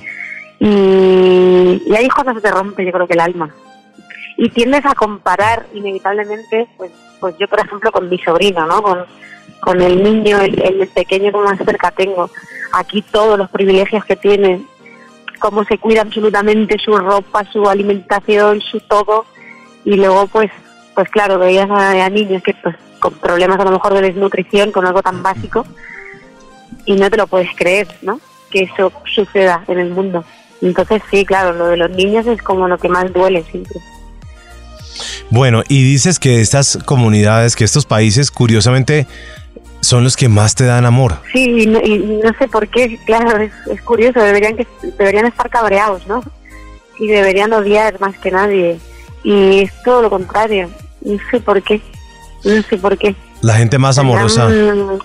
Y, 0.64 1.82
y 1.84 1.96
ahí 1.96 2.08
cuando 2.08 2.34
se 2.34 2.40
te 2.40 2.52
rompe, 2.52 2.84
yo 2.84 2.92
creo 2.92 3.08
que 3.08 3.14
el 3.14 3.20
alma. 3.20 3.52
Y 4.36 4.48
tiendes 4.50 4.86
a 4.86 4.94
comparar 4.94 5.66
inevitablemente, 5.74 6.68
pues, 6.76 6.92
pues 7.18 7.36
yo, 7.36 7.48
por 7.48 7.58
ejemplo, 7.58 7.90
con 7.90 8.08
mi 8.08 8.16
sobrino, 8.18 8.64
¿no? 8.66 8.80
Con, 8.80 9.04
con 9.60 9.80
el 9.80 10.00
niño, 10.00 10.40
el, 10.40 10.88
pequeño 10.94 11.32
que 11.32 11.38
más 11.38 11.58
cerca 11.58 11.90
tengo. 11.90 12.30
Aquí 12.72 13.02
todos 13.02 13.36
los 13.36 13.50
privilegios 13.50 14.04
que 14.04 14.14
tiene, 14.14 14.64
cómo 15.40 15.64
se 15.64 15.78
cuida 15.78 16.02
absolutamente 16.02 16.78
su 16.78 16.96
ropa, 16.96 17.44
su 17.52 17.68
alimentación, 17.68 18.60
su 18.60 18.78
todo. 18.78 19.26
Y 19.84 19.96
luego, 19.96 20.28
pues, 20.28 20.52
pues 20.94 21.08
claro, 21.08 21.40
veías 21.40 21.68
a 21.68 22.08
niños 22.08 22.40
que 22.44 22.54
pues 22.62 22.76
con 23.00 23.14
problemas 23.14 23.58
a 23.58 23.64
lo 23.64 23.72
mejor 23.72 23.94
de 23.94 24.02
desnutrición, 24.02 24.70
con 24.70 24.86
algo 24.86 25.02
tan 25.02 25.24
básico, 25.24 25.66
y 26.84 26.94
no 26.94 27.10
te 27.10 27.16
lo 27.16 27.26
puedes 27.26 27.50
creer, 27.56 27.88
¿no? 28.00 28.20
Que 28.48 28.60
eso 28.60 28.92
suceda 29.12 29.64
en 29.66 29.80
el 29.80 29.90
mundo. 29.90 30.24
Entonces 30.62 31.02
sí, 31.10 31.26
claro, 31.26 31.52
lo 31.52 31.66
de 31.66 31.76
los 31.76 31.90
niños 31.90 32.26
es 32.26 32.40
como 32.40 32.68
lo 32.68 32.78
que 32.78 32.88
más 32.88 33.12
duele 33.12 33.44
siempre. 33.50 33.80
Bueno, 35.30 35.62
y 35.68 35.82
dices 35.82 36.18
que 36.18 36.40
estas 36.40 36.78
comunidades, 36.84 37.56
que 37.56 37.64
estos 37.64 37.84
países, 37.84 38.30
curiosamente, 38.30 39.06
son 39.80 40.04
los 40.04 40.16
que 40.16 40.28
más 40.28 40.54
te 40.54 40.64
dan 40.64 40.86
amor. 40.86 41.16
Sí, 41.32 41.62
y 41.62 41.66
no, 41.66 41.80
y 41.80 41.98
no 41.98 42.32
sé 42.38 42.46
por 42.46 42.68
qué, 42.68 42.98
claro, 43.04 43.38
es, 43.38 43.52
es 43.70 43.82
curioso, 43.82 44.20
deberían 44.20 44.56
que 44.56 44.66
deberían 44.98 45.26
estar 45.26 45.50
cabreados, 45.50 46.06
¿no? 46.06 46.22
Y 46.98 47.08
deberían 47.08 47.52
odiar 47.52 47.98
más 48.00 48.16
que 48.18 48.30
nadie. 48.30 48.78
Y 49.24 49.62
es 49.62 49.72
todo 49.82 50.02
lo 50.02 50.10
contrario. 50.10 50.70
No 51.00 51.16
sé 51.30 51.40
por 51.40 51.60
qué. 51.62 51.80
No 52.44 52.62
sé 52.62 52.76
por 52.76 52.96
qué. 52.96 53.16
La 53.40 53.54
gente 53.54 53.78
más 53.78 53.98
amorosa. 53.98 54.46
Tendrán, 54.46 54.98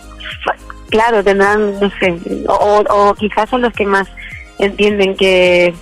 claro, 0.89 1.23
tendrán, 1.23 1.79
no 1.79 1.91
sé, 1.99 2.15
o, 2.47 2.83
o 2.89 3.13
quizás 3.15 3.49
son 3.49 3.61
los 3.61 3.73
que 3.73 3.85
más 3.85 4.07
entienden 4.59 5.15
que 5.15 5.73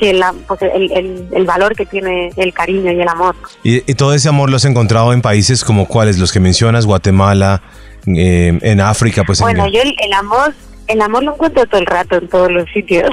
que 0.00 0.14
la, 0.14 0.34
pues 0.48 0.62
el, 0.62 0.90
el, 0.92 1.28
el 1.30 1.44
valor 1.44 1.76
que 1.76 1.84
tiene 1.84 2.30
el 2.36 2.54
cariño 2.54 2.90
y 2.90 3.00
el 3.00 3.08
amor. 3.08 3.36
Y, 3.62 3.90
y 3.90 3.94
todo 3.94 4.14
ese 4.14 4.30
amor 4.30 4.48
lo 4.48 4.56
has 4.56 4.64
encontrado 4.64 5.12
en 5.12 5.20
países 5.20 5.62
como 5.62 5.86
cuáles, 5.86 6.18
los 6.18 6.32
que 6.32 6.40
mencionas, 6.40 6.86
Guatemala, 6.86 7.60
eh, 8.06 8.58
en 8.62 8.80
África, 8.80 9.24
pues 9.24 9.40
Bueno, 9.42 9.66
en... 9.66 9.72
yo 9.72 9.82
el, 9.82 9.94
el 10.02 10.12
amor, 10.14 10.54
el 10.86 11.02
amor 11.02 11.22
lo 11.22 11.34
encuentro 11.34 11.66
todo 11.66 11.80
el 11.80 11.86
rato 11.86 12.16
en 12.16 12.28
todos 12.28 12.50
los 12.50 12.64
sitios. 12.70 13.10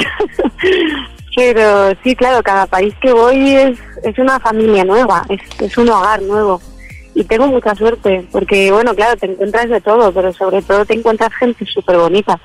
Pero 1.35 1.93
sí, 2.03 2.15
claro, 2.15 2.41
cada 2.41 2.65
país 2.65 2.95
que 2.99 3.11
voy 3.11 3.51
es, 3.53 3.77
es 4.03 4.17
una 4.17 4.39
familia 4.39 4.83
nueva, 4.85 5.23
es, 5.29 5.41
es 5.61 5.77
un 5.77 5.89
hogar 5.89 6.21
nuevo. 6.21 6.59
Y 7.13 7.23
tengo 7.25 7.47
mucha 7.47 7.75
suerte, 7.75 8.25
porque 8.31 8.71
bueno, 8.71 8.95
claro, 8.95 9.17
te 9.17 9.27
encuentras 9.27 9.69
de 9.69 9.81
todo, 9.81 10.11
pero 10.11 10.31
sobre 10.33 10.61
todo 10.61 10.85
te 10.85 10.93
encuentras 10.93 11.33
gente 11.33 11.65
súper 11.65 11.97
bonita. 11.97 12.39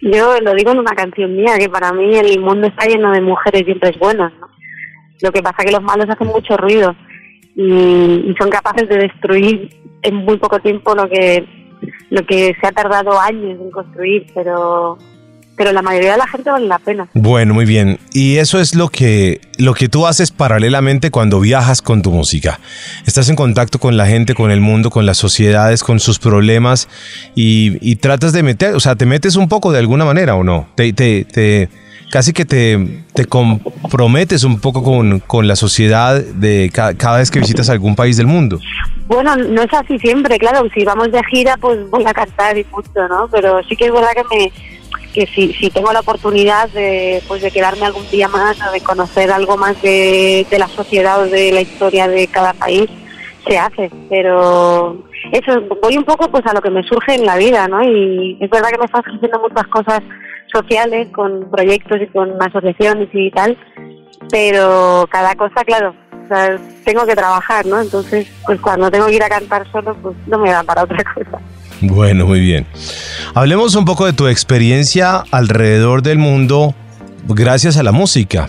Yo 0.00 0.40
lo 0.40 0.54
digo 0.54 0.70
en 0.72 0.78
una 0.78 0.94
canción 0.94 1.36
mía, 1.36 1.58
que 1.58 1.68
para 1.68 1.92
mí 1.92 2.16
el 2.16 2.40
mundo 2.40 2.68
está 2.68 2.86
lleno 2.86 3.10
de 3.12 3.20
mujeres 3.20 3.64
y 3.66 3.72
hombres 3.72 3.98
buenos, 3.98 4.32
¿no? 4.40 4.48
Lo 5.20 5.32
que 5.32 5.42
pasa 5.42 5.56
es 5.58 5.66
que 5.66 5.72
los 5.72 5.82
malos 5.82 6.08
hacen 6.08 6.28
mucho 6.28 6.56
ruido 6.56 6.94
y, 7.56 8.30
y 8.30 8.34
son 8.38 8.50
capaces 8.50 8.88
de 8.88 8.98
destruir 8.98 9.68
en 10.02 10.14
muy 10.14 10.36
poco 10.36 10.60
tiempo 10.60 10.94
lo 10.94 11.08
que 11.08 11.44
lo 12.10 12.24
que 12.24 12.56
se 12.60 12.66
ha 12.66 12.72
tardado 12.72 13.18
años 13.20 13.60
en 13.60 13.70
construir, 13.70 14.26
pero 14.34 14.98
pero 15.58 15.72
la 15.72 15.82
mayoría 15.82 16.12
de 16.12 16.18
la 16.18 16.28
gente 16.28 16.50
vale 16.50 16.66
la 16.66 16.78
pena. 16.78 17.08
Bueno, 17.12 17.52
muy 17.52 17.64
bien. 17.64 17.98
Y 18.12 18.36
eso 18.36 18.60
es 18.60 18.76
lo 18.76 18.88
que, 18.88 19.40
lo 19.58 19.74
que 19.74 19.88
tú 19.88 20.06
haces 20.06 20.30
paralelamente 20.30 21.10
cuando 21.10 21.40
viajas 21.40 21.82
con 21.82 22.00
tu 22.00 22.12
música. 22.12 22.60
Estás 23.06 23.28
en 23.28 23.36
contacto 23.36 23.80
con 23.80 23.96
la 23.96 24.06
gente, 24.06 24.34
con 24.34 24.52
el 24.52 24.60
mundo, 24.60 24.90
con 24.90 25.04
las 25.04 25.18
sociedades, 25.18 25.82
con 25.82 25.98
sus 25.98 26.20
problemas 26.20 26.88
y, 27.34 27.76
y 27.80 27.96
tratas 27.96 28.32
de 28.32 28.44
meter, 28.44 28.74
o 28.74 28.80
sea, 28.80 28.94
te 28.94 29.04
metes 29.04 29.34
un 29.34 29.48
poco 29.48 29.72
de 29.72 29.80
alguna 29.80 30.04
manera 30.04 30.36
o 30.36 30.44
no. 30.44 30.68
Te, 30.76 30.92
te, 30.92 31.24
te 31.24 31.68
casi 32.10 32.32
que 32.32 32.44
te, 32.44 33.02
te 33.14 33.24
comprometes 33.24 34.44
un 34.44 34.60
poco 34.60 34.82
con, 34.82 35.20
con 35.20 35.48
la 35.48 35.56
sociedad 35.56 36.22
de 36.22 36.70
ca 36.72 36.94
cada 36.94 37.18
vez 37.18 37.30
que 37.30 37.40
visitas 37.40 37.68
algún 37.68 37.96
país 37.96 38.16
del 38.16 38.26
mundo. 38.26 38.60
Bueno, 39.06 39.36
no 39.36 39.62
es 39.62 39.72
así 39.72 39.98
siempre, 39.98 40.38
claro. 40.38 40.68
Si 40.74 40.84
vamos 40.84 41.10
de 41.10 41.20
gira, 41.30 41.56
pues 41.56 41.78
voy 41.90 42.04
a 42.06 42.12
cantar 42.12 42.56
y 42.58 42.64
punto, 42.64 43.08
¿no? 43.08 43.28
Pero 43.30 43.60
sí 43.68 43.74
que 43.74 43.86
es 43.86 43.92
verdad 43.92 44.10
que 44.14 44.36
me 44.36 44.52
que 45.18 45.26
si, 45.26 45.52
si 45.54 45.68
tengo 45.70 45.92
la 45.92 45.98
oportunidad 45.98 46.68
de, 46.68 47.20
pues 47.26 47.42
de 47.42 47.50
quedarme 47.50 47.86
algún 47.86 48.08
día 48.08 48.28
más 48.28 48.56
o 48.64 48.70
de 48.70 48.80
conocer 48.80 49.32
algo 49.32 49.56
más 49.56 49.80
de, 49.82 50.46
la 50.56 50.68
sociedad 50.68 51.20
o 51.20 51.26
de 51.26 51.50
la 51.50 51.60
historia 51.60 52.06
de 52.06 52.28
cada 52.28 52.52
país, 52.52 52.88
se 53.44 53.58
hace. 53.58 53.90
Pero 54.08 55.04
eso, 55.32 55.60
voy 55.82 55.96
un 55.96 56.04
poco 56.04 56.30
pues 56.30 56.46
a 56.46 56.54
lo 56.54 56.60
que 56.60 56.70
me 56.70 56.84
surge 56.84 57.16
en 57.16 57.26
la 57.26 57.36
vida, 57.36 57.66
¿no? 57.66 57.82
Y 57.82 58.38
es 58.40 58.48
verdad 58.48 58.68
que 58.70 58.78
me 58.78 58.84
están 58.84 59.02
surgiendo 59.02 59.40
muchas 59.40 59.66
cosas 59.66 60.00
sociales 60.52 61.08
con 61.08 61.50
proyectos 61.50 62.00
y 62.00 62.06
con 62.06 62.40
asociaciones 62.40 63.08
y 63.12 63.32
tal, 63.32 63.58
pero 64.30 65.04
cada 65.10 65.34
cosa, 65.34 65.64
claro, 65.64 65.96
tengo 66.84 67.06
que 67.06 67.16
trabajar, 67.16 67.66
¿no? 67.66 67.80
Entonces, 67.80 68.30
pues 68.46 68.60
cuando 68.60 68.88
tengo 68.88 69.06
que 69.06 69.16
ir 69.16 69.22
a 69.24 69.28
cantar 69.28 69.68
solo, 69.72 69.96
pues 69.96 70.16
no 70.28 70.38
me 70.38 70.50
da 70.52 70.62
para 70.62 70.84
otra 70.84 71.02
cosa. 71.12 71.40
Bueno, 71.80 72.26
muy 72.26 72.40
bien. 72.40 72.66
Hablemos 73.34 73.74
un 73.74 73.84
poco 73.84 74.06
de 74.06 74.12
tu 74.12 74.26
experiencia 74.26 75.24
alrededor 75.30 76.02
del 76.02 76.18
mundo 76.18 76.74
gracias 77.26 77.76
a 77.76 77.82
la 77.82 77.92
música. 77.92 78.48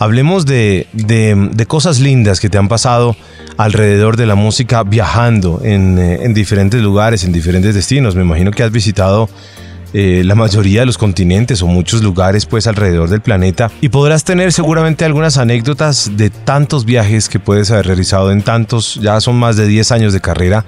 Hablemos 0.00 0.46
de, 0.46 0.86
de, 0.92 1.66
cosas 1.66 1.98
lindas 1.98 2.40
que 2.40 2.48
te 2.48 2.58
han 2.58 2.68
pasado 2.68 3.16
alrededor 3.56 4.16
de 4.16 4.26
la 4.26 4.36
música 4.36 4.84
viajando 4.84 5.60
en, 5.64 5.98
eh, 5.98 6.20
en 6.22 6.34
diferentes 6.34 6.80
lugares, 6.80 7.24
en 7.24 7.32
diferentes 7.32 7.74
destinos. 7.74 8.14
Me 8.14 8.22
imagino 8.22 8.52
que 8.52 8.62
has 8.62 8.70
visitado 8.70 9.28
eh, 9.92 10.22
la 10.24 10.34
mayoría 10.34 10.80
de 10.80 10.86
los 10.86 10.98
continentes 10.98 11.62
o 11.62 11.66
muchos 11.66 12.02
lugares 12.02 12.44
pues 12.44 12.66
alrededor 12.66 13.08
del 13.08 13.20
planeta 13.20 13.70
y 13.80 13.88
podrás 13.88 14.22
tener 14.22 14.52
seguramente 14.52 15.04
algunas 15.04 15.38
anécdotas 15.38 16.16
de 16.16 16.28
tantos 16.30 16.84
viajes 16.84 17.28
que 17.28 17.38
puedes 17.38 17.70
haber 17.70 17.86
realizado 17.86 18.30
en 18.30 18.42
tantos, 18.42 18.96
ya 18.96 19.20
son 19.20 19.36
más 19.36 19.56
de 19.56 19.66
10 19.66 19.92
años 19.92 20.12
de 20.12 20.20
carrera, 20.20 20.64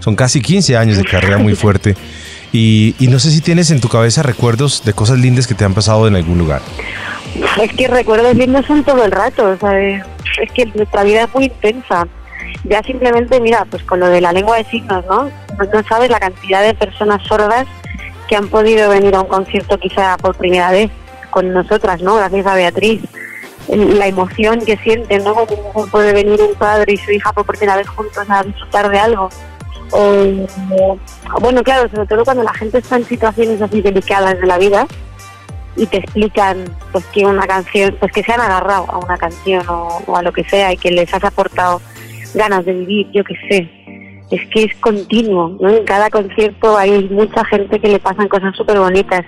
son 0.00 0.16
casi 0.16 0.40
15 0.40 0.76
años 0.76 0.96
de 0.96 1.04
carrera 1.04 1.38
muy 1.38 1.54
fuerte 1.54 1.94
y, 2.52 2.96
y 2.98 3.06
no 3.08 3.18
sé 3.18 3.30
si 3.30 3.40
tienes 3.40 3.70
en 3.70 3.80
tu 3.80 3.88
cabeza 3.88 4.22
recuerdos 4.22 4.84
de 4.84 4.92
cosas 4.92 5.18
lindas 5.18 5.46
que 5.46 5.54
te 5.54 5.64
han 5.64 5.74
pasado 5.74 6.08
en 6.08 6.16
algún 6.16 6.38
lugar. 6.38 6.60
Es 7.60 7.72
que 7.72 7.88
recuerdos 7.88 8.34
lindos 8.36 8.66
son 8.66 8.84
todo 8.84 9.04
el 9.04 9.10
rato, 9.10 9.56
¿sabes? 9.60 10.02
Es 10.40 10.50
que 10.52 10.66
nuestra 10.66 11.04
vida 11.04 11.24
es 11.24 11.34
muy 11.34 11.44
intensa. 11.44 12.06
Ya 12.64 12.82
simplemente, 12.82 13.40
mira, 13.40 13.64
pues 13.68 13.82
con 13.82 14.00
lo 14.00 14.08
de 14.08 14.20
la 14.20 14.32
lengua 14.32 14.56
de 14.56 14.64
signos, 14.64 15.04
¿no? 15.06 15.30
No 15.58 15.82
sabes 15.88 16.10
la 16.10 16.20
cantidad 16.20 16.62
de 16.62 16.74
personas 16.74 17.22
sordas 17.26 17.66
que 18.28 18.36
han 18.36 18.48
podido 18.48 18.88
venir 18.90 19.14
a 19.14 19.20
un 19.20 19.28
concierto 19.28 19.78
quizá 19.78 20.16
por 20.16 20.36
primera 20.36 20.70
vez 20.70 20.90
con 21.30 21.52
nosotras, 21.52 22.00
¿no? 22.00 22.16
Gracias 22.16 22.46
a 22.46 22.54
Beatriz. 22.54 23.02
La 23.68 24.06
emoción 24.06 24.60
que 24.64 24.76
sienten, 24.76 25.24
¿no? 25.24 25.34
Como 25.34 25.86
puede 25.86 26.12
venir 26.12 26.40
un 26.40 26.54
padre 26.54 26.92
y 26.92 26.96
su 26.98 27.10
hija 27.12 27.32
por 27.32 27.46
primera 27.46 27.76
vez 27.76 27.88
juntos 27.88 28.24
a 28.28 28.42
disfrutar 28.42 28.90
de 28.90 28.98
algo. 28.98 29.28
Bueno, 31.40 31.62
claro, 31.62 31.88
sobre 31.88 32.06
todo 32.06 32.24
cuando 32.24 32.42
la 32.42 32.52
gente 32.54 32.78
está 32.78 32.96
en 32.96 33.04
situaciones 33.04 33.62
así 33.62 33.80
delicadas 33.80 34.38
de 34.40 34.46
la 34.46 34.58
vida 34.58 34.86
y 35.76 35.86
te 35.86 35.98
explican 35.98 36.64
pues 36.92 37.04
que 37.06 37.24
una 37.24 37.46
canción, 37.46 37.96
pues 37.98 38.12
que 38.12 38.22
se 38.22 38.32
han 38.32 38.40
agarrado 38.40 38.86
a 38.90 38.98
una 38.98 39.16
canción 39.16 39.66
o, 39.68 40.02
o 40.06 40.16
a 40.16 40.22
lo 40.22 40.32
que 40.32 40.44
sea 40.44 40.72
y 40.72 40.76
que 40.76 40.90
les 40.90 41.12
has 41.12 41.24
aportado 41.24 41.80
ganas 42.34 42.64
de 42.64 42.72
vivir, 42.72 43.10
yo 43.12 43.24
qué 43.24 43.34
sé, 43.48 43.70
es 44.34 44.48
que 44.48 44.64
es 44.64 44.74
continuo, 44.80 45.56
¿no? 45.60 45.68
En 45.68 45.84
cada 45.84 46.10
concierto 46.10 46.76
hay 46.76 47.08
mucha 47.10 47.44
gente 47.46 47.78
que 47.78 47.88
le 47.88 47.98
pasan 47.98 48.28
cosas 48.28 48.54
súper 48.56 48.78
bonitas 48.78 49.24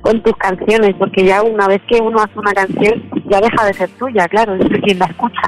con 0.00 0.22
tus 0.22 0.36
canciones, 0.36 0.94
porque 0.98 1.24
ya 1.24 1.42
una 1.42 1.66
vez 1.66 1.80
que 1.88 2.00
uno 2.00 2.20
hace 2.20 2.38
una 2.38 2.52
canción, 2.52 3.02
ya 3.26 3.40
deja 3.40 3.64
de 3.64 3.74
ser 3.74 3.88
tuya, 3.98 4.28
claro, 4.28 4.54
es 4.54 4.66
quien 4.82 4.98
la 4.98 5.06
escucha. 5.06 5.40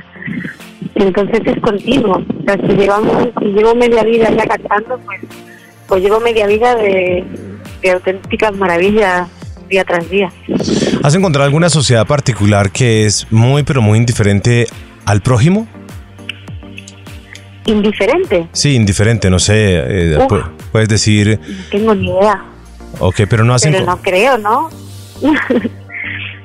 Entonces 0.95 1.41
es 1.45 1.61
continuo. 1.61 2.17
O 2.17 2.43
sea, 2.45 2.57
si, 2.57 2.75
llevamos, 2.75 3.29
si 3.39 3.47
llevo 3.47 3.75
media 3.75 4.03
vida 4.03 4.31
ya 4.31 4.47
cantando, 4.47 4.99
pues, 5.05 5.21
pues 5.87 6.03
llevo 6.03 6.21
media 6.21 6.47
vida 6.47 6.75
de, 6.75 7.23
de 7.83 7.91
auténticas 7.91 8.57
maravillas 8.57 9.29
día 9.69 9.85
tras 9.85 10.09
día. 10.09 10.33
¿Has 11.03 11.15
encontrado 11.15 11.45
alguna 11.45 11.69
sociedad 11.69 12.07
particular 12.07 12.71
que 12.71 13.05
es 13.05 13.27
muy, 13.31 13.63
pero 13.63 13.83
muy 13.83 13.99
indiferente 13.99 14.67
al 15.05 15.21
prójimo? 15.21 15.67
Indiferente. 17.67 18.49
Sí, 18.53 18.75
indiferente, 18.75 19.31
no 19.31 19.39
sé, 19.39 20.15
eh, 20.15 20.19
puedes 20.73 20.89
decir... 20.89 21.39
No 21.41 21.65
tengo 21.71 21.95
ni 21.95 22.09
idea. 22.09 22.45
Ok, 23.01 23.23
pero 23.29 23.45
no 23.45 23.55
hacen... 23.55 23.73
Pero 23.73 23.87
no 23.87 23.97
creo, 23.99 24.39
¿no? 24.39 24.71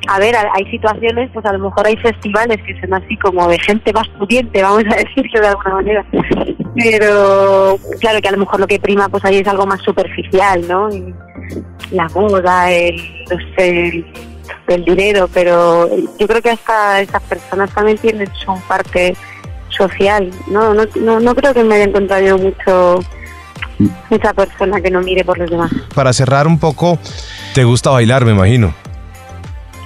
a 0.08 0.20
ver, 0.20 0.36
hay 0.36 0.66
situaciones, 0.70 1.30
pues 1.34 1.46
a 1.46 1.54
lo 1.54 1.60
mejor 1.60 1.88
hay 1.88 1.96
festivales 1.98 2.58
que 2.66 2.80
son 2.82 2.94
así 2.94 3.18
como 3.18 3.48
de 3.48 3.60
gente 3.60 3.94
más 3.94 4.08
pudiente, 4.10 4.62
vamos 4.62 4.84
a 4.92 4.96
decirlo 5.04 5.42
de 5.42 5.48
alguna 5.48 5.76
manera. 5.76 6.06
Pero 6.76 7.80
claro 8.00 8.22
que 8.22 8.28
a 8.28 8.32
lo 8.32 8.38
mejor 8.38 8.60
lo 8.60 8.68
que 8.68 8.80
prima 8.80 9.10
pues 9.10 9.24
ahí 9.26 9.38
es 9.38 9.48
algo 9.48 9.66
más 9.66 9.82
superficial, 9.82 10.68
¿no? 10.68 10.90
la 11.92 12.08
moda, 12.10 12.72
el, 12.72 12.96
no 13.30 13.38
sé, 13.56 14.06
el, 14.68 14.86
dinero, 14.86 15.30
pero 15.34 15.90
yo 16.18 16.28
creo 16.28 16.42
que 16.42 16.52
hasta 16.52 17.02
esas 17.02 17.22
personas 17.24 17.70
también 17.74 17.98
tienen 17.98 18.30
su 18.34 18.58
parte 18.68 19.16
social. 19.88 20.30
No, 20.48 20.74
no, 20.74 20.84
no, 21.00 21.20
no 21.20 21.36
creo 21.36 21.54
que 21.54 21.64
me 21.64 21.76
haya 21.76 21.86
encontrado 21.86 22.38
mucho 22.38 23.00
mucha 24.10 24.34
persona 24.34 24.80
que 24.82 24.92
no 24.92 25.02
mire 25.02 25.24
por 25.24 25.38
los 25.38 25.50
demás. 25.50 25.72
Para 25.96 26.14
cerrar 26.14 26.48
un 26.48 26.60
poco, 26.60 27.00
¿te 27.54 27.64
gusta 27.64 27.90
bailar, 27.90 28.26
me 28.26 28.32
imagino? 28.32 28.74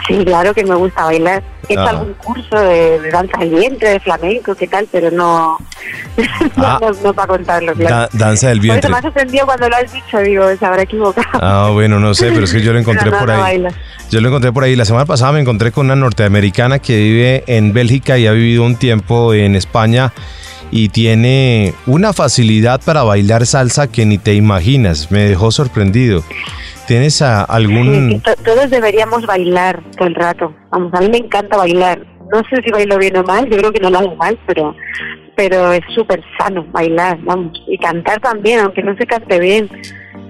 Sí, 0.08 0.24
claro 0.24 0.54
que 0.54 0.64
me 0.64 0.76
gusta 0.76 1.06
bailar. 1.06 1.44
He 1.68 1.74
hecho 1.74 1.82
ah. 1.82 1.90
algún 1.90 2.14
curso 2.14 2.60
de, 2.60 3.10
danza 3.12 3.40
del 3.40 3.50
vientre, 3.50 3.90
de 3.90 4.00
flamenco, 4.00 4.54
qué 4.54 4.68
tal, 4.68 4.88
pero 4.92 5.10
no, 5.10 5.58
ah. 6.58 6.80
no, 7.04 7.14
para 7.14 7.28
contarlo, 7.28 7.74
claro. 7.74 8.10
danza 8.14 8.50
del 8.50 8.60
vientre. 8.60 8.82
Por 8.82 8.86
eso 8.86 8.92
me 8.92 8.98
ha 9.00 9.02
sorprendido 9.02 9.46
cuando 9.46 9.70
lo 9.70 9.76
has 9.76 9.92
dicho, 9.92 10.20
digo, 10.20 10.56
se 10.56 10.66
habrá 10.66 10.84
equivocado. 10.84 11.40
Ah, 11.42 11.70
bueno, 11.74 12.00
no 12.00 12.14
sé, 12.14 12.32
pero 12.32 12.44
es 12.44 12.54
que 12.54 12.62
yo 12.62 12.72
lo 12.72 12.80
encontré 12.82 13.12
por 13.12 13.32
ahí. 13.32 13.64
Yo 14.12 14.22
lo 14.22 14.28
encontré 14.28 14.52
por 14.52 14.64
ahí. 14.64 14.76
La 14.76 14.86
semana 14.86 15.06
pasada 15.06 15.32
me 15.32 15.40
encontré 15.40 15.72
con 15.72 15.88
una 15.88 15.96
norteamericana 15.96 16.78
que 16.80 16.96
vive 16.98 17.44
en 17.48 17.74
Bélgica 17.74 18.18
y 18.20 18.28
ha 18.28 18.32
vivido 18.32 18.64
un 18.64 18.76
tiempo 18.76 19.34
en 19.34 19.56
España 19.56 20.14
y 20.72 20.90
tiene 20.90 21.74
una 21.86 22.14
facilidad 22.14 22.82
para 22.84 23.04
bailar 23.04 23.46
salsa 23.46 23.92
que 23.92 24.06
ni 24.06 24.18
te 24.18 24.34
imaginas. 24.34 25.12
Me 25.12 25.20
dejó 25.20 25.52
sorprendido. 25.52 26.24
¿Tienes 26.88 27.22
algún...? 27.22 28.22
todos 28.44 28.70
deberíamos 28.70 29.26
bailar 29.26 29.82
todo 29.98 30.08
el 30.08 30.16
rato. 30.16 30.54
Vamos, 30.72 30.94
a 30.94 31.02
mí 31.02 31.10
me 31.10 31.18
encanta 31.18 31.58
bailar. 31.58 32.06
No 32.32 32.42
sé 32.50 32.62
si 32.64 32.72
bailo 32.72 32.98
bien 32.98 33.18
o 33.18 33.24
mal, 33.24 33.50
yo 33.50 33.58
creo 33.58 33.72
que 33.72 33.80
no 33.80 33.90
lo 33.90 34.00
hago 34.00 34.16
mal, 34.16 34.38
pero 34.48 34.76
pero 35.36 35.74
es 35.74 35.82
súper 35.94 36.24
sano 36.38 36.66
bailar, 36.72 37.20
vamos. 37.24 37.52
Y 37.68 37.78
cantar 37.78 38.20
también, 38.22 38.62
aunque 38.62 38.82
no 38.82 38.96
se 38.96 39.06
cante 39.06 39.40
bien. 39.40 39.70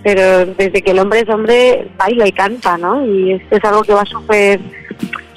Pero 0.03 0.45
desde 0.45 0.81
que 0.81 0.91
el 0.91 0.99
hombre 0.99 1.21
es 1.21 1.29
hombre, 1.29 1.87
baila 1.97 2.27
y 2.27 2.31
canta, 2.31 2.77
¿no? 2.77 3.05
Y 3.05 3.33
es 3.33 3.63
algo 3.63 3.83
que 3.83 3.93
va 3.93 4.03
súper 4.05 4.59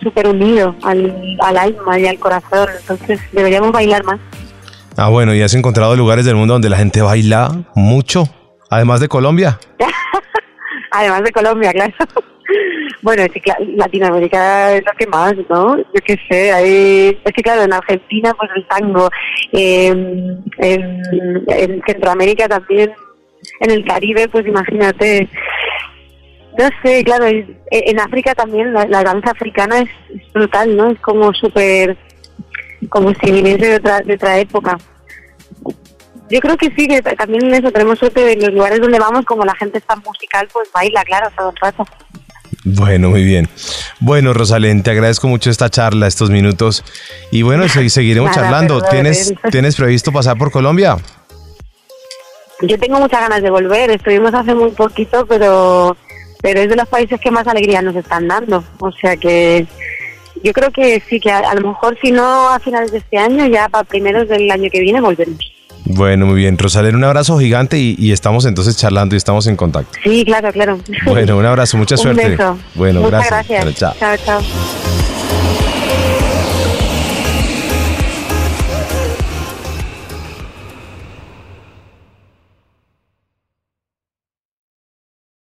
súper 0.02 0.28
unido 0.28 0.74
al 0.82 1.56
alma 1.56 1.98
y 1.98 2.06
al 2.06 2.18
corazón. 2.18 2.68
Entonces 2.80 3.20
deberíamos 3.32 3.72
bailar 3.72 4.04
más. 4.04 4.18
Ah, 5.00 5.10
bueno, 5.10 5.32
¿y 5.32 5.42
has 5.42 5.54
encontrado 5.54 5.94
lugares 5.94 6.24
del 6.24 6.34
mundo 6.34 6.54
donde 6.54 6.68
la 6.68 6.76
gente 6.76 7.00
baila 7.00 7.52
mucho? 7.76 8.24
Además 8.68 8.98
de 8.98 9.06
Colombia. 9.06 9.56
además 10.90 11.22
de 11.22 11.30
Colombia, 11.30 11.72
claro. 11.72 11.94
Bueno, 13.02 13.22
es 13.22 13.30
que 13.30 13.42
Latinoamérica 13.76 14.74
es 14.74 14.82
lo 14.84 14.92
que 14.98 15.06
más, 15.06 15.34
¿no? 15.48 15.76
Yo 15.76 16.00
qué 16.04 16.16
sé, 16.28 16.50
hay, 16.50 17.20
es 17.24 17.32
que 17.32 17.42
claro, 17.42 17.62
en 17.62 17.72
Argentina 17.72 18.34
pues 18.34 18.50
el 18.56 18.66
tango, 18.66 19.08
en, 19.52 20.42
en, 20.56 21.82
Centroamérica 21.86 22.48
también, 22.48 22.90
en 23.60 23.70
el 23.70 23.84
Caribe 23.84 24.28
pues 24.28 24.46
imagínate, 24.46 25.28
no 26.58 26.68
sé, 26.82 27.04
claro, 27.04 27.26
en 27.26 28.00
África 28.00 28.34
también 28.34 28.72
la, 28.72 29.04
danza 29.04 29.30
africana 29.30 29.78
es, 29.78 30.32
brutal, 30.32 30.76
¿no? 30.76 30.90
Es 30.90 30.98
como 30.98 31.32
súper, 31.34 31.96
como 32.88 33.12
si 33.14 33.30
viniese 33.30 33.66
de 33.66 33.76
otra, 33.76 34.00
de 34.00 34.14
otra 34.14 34.38
época. 34.38 34.78
Yo 36.30 36.40
creo 36.40 36.56
que 36.56 36.70
sí, 36.76 36.86
que 36.86 37.00
también 37.02 37.52
eso 37.54 37.70
tenemos 37.72 37.98
suerte 37.98 38.20
de 38.20 38.36
los 38.36 38.52
lugares 38.52 38.80
donde 38.80 38.98
vamos, 38.98 39.24
como 39.24 39.44
la 39.44 39.54
gente 39.54 39.78
está 39.78 39.96
musical, 39.96 40.46
pues 40.52 40.70
baila, 40.72 41.02
claro, 41.04 41.30
todo 41.36 41.50
el 41.50 41.56
rato. 41.56 41.86
Bueno, 42.64 43.10
muy 43.10 43.24
bien. 43.24 43.48
Bueno, 44.00 44.34
Rosalén, 44.34 44.82
te 44.82 44.90
agradezco 44.90 45.26
mucho 45.26 45.48
esta 45.48 45.70
charla, 45.70 46.06
estos 46.06 46.28
minutos. 46.28 46.84
Y 47.30 47.42
bueno, 47.42 47.66
seguiremos 47.68 48.30
charlando. 48.34 48.82
¿Tienes, 48.82 49.32
¿Tienes 49.50 49.76
previsto 49.76 50.12
pasar 50.12 50.36
por 50.36 50.50
Colombia? 50.50 50.98
Yo 52.60 52.78
tengo 52.78 52.98
muchas 52.98 53.20
ganas 53.20 53.42
de 53.42 53.50
volver. 53.50 53.90
Estuvimos 53.90 54.34
hace 54.34 54.54
muy 54.54 54.70
poquito, 54.72 55.24
pero, 55.26 55.96
pero 56.42 56.60
es 56.60 56.68
de 56.68 56.76
los 56.76 56.88
países 56.88 57.20
que 57.20 57.30
más 57.30 57.46
alegría 57.46 57.80
nos 57.80 57.96
están 57.96 58.28
dando. 58.28 58.62
O 58.80 58.92
sea 58.92 59.16
que 59.16 59.66
yo 60.42 60.52
creo 60.52 60.70
que 60.70 61.02
sí, 61.08 61.20
que 61.20 61.30
a, 61.30 61.54
lo 61.54 61.68
mejor 61.68 61.96
si 62.00 62.10
no 62.10 62.48
a 62.48 62.58
finales 62.58 62.92
de 62.92 62.98
este 62.98 63.18
año, 63.18 63.46
ya 63.46 63.68
para 63.68 63.84
primeros 63.84 64.28
del 64.28 64.50
año 64.50 64.68
que 64.70 64.80
viene 64.80 65.00
volveremos. 65.00 65.52
Bueno, 65.84 66.26
muy 66.26 66.36
bien. 66.36 66.58
Rosalén, 66.58 66.96
un 66.96 67.04
abrazo 67.04 67.38
gigante 67.38 67.78
y, 67.78 68.12
estamos 68.12 68.44
entonces 68.44 68.76
charlando 68.76 69.14
y 69.14 69.18
estamos 69.18 69.46
en 69.46 69.56
contacto. 69.56 69.98
Sí, 70.02 70.24
claro, 70.24 70.52
claro. 70.52 70.78
Bueno, 71.06 71.36
un 71.36 71.46
abrazo, 71.46 71.76
mucha 71.78 71.96
suerte. 71.98 72.30
Beso. 72.30 72.58
Bueno, 72.74 73.00
Muchas 73.00 73.26
gracias. 73.26 73.64
gracias. 73.64 73.98
chao, 73.98 74.16
chao. 74.24 75.67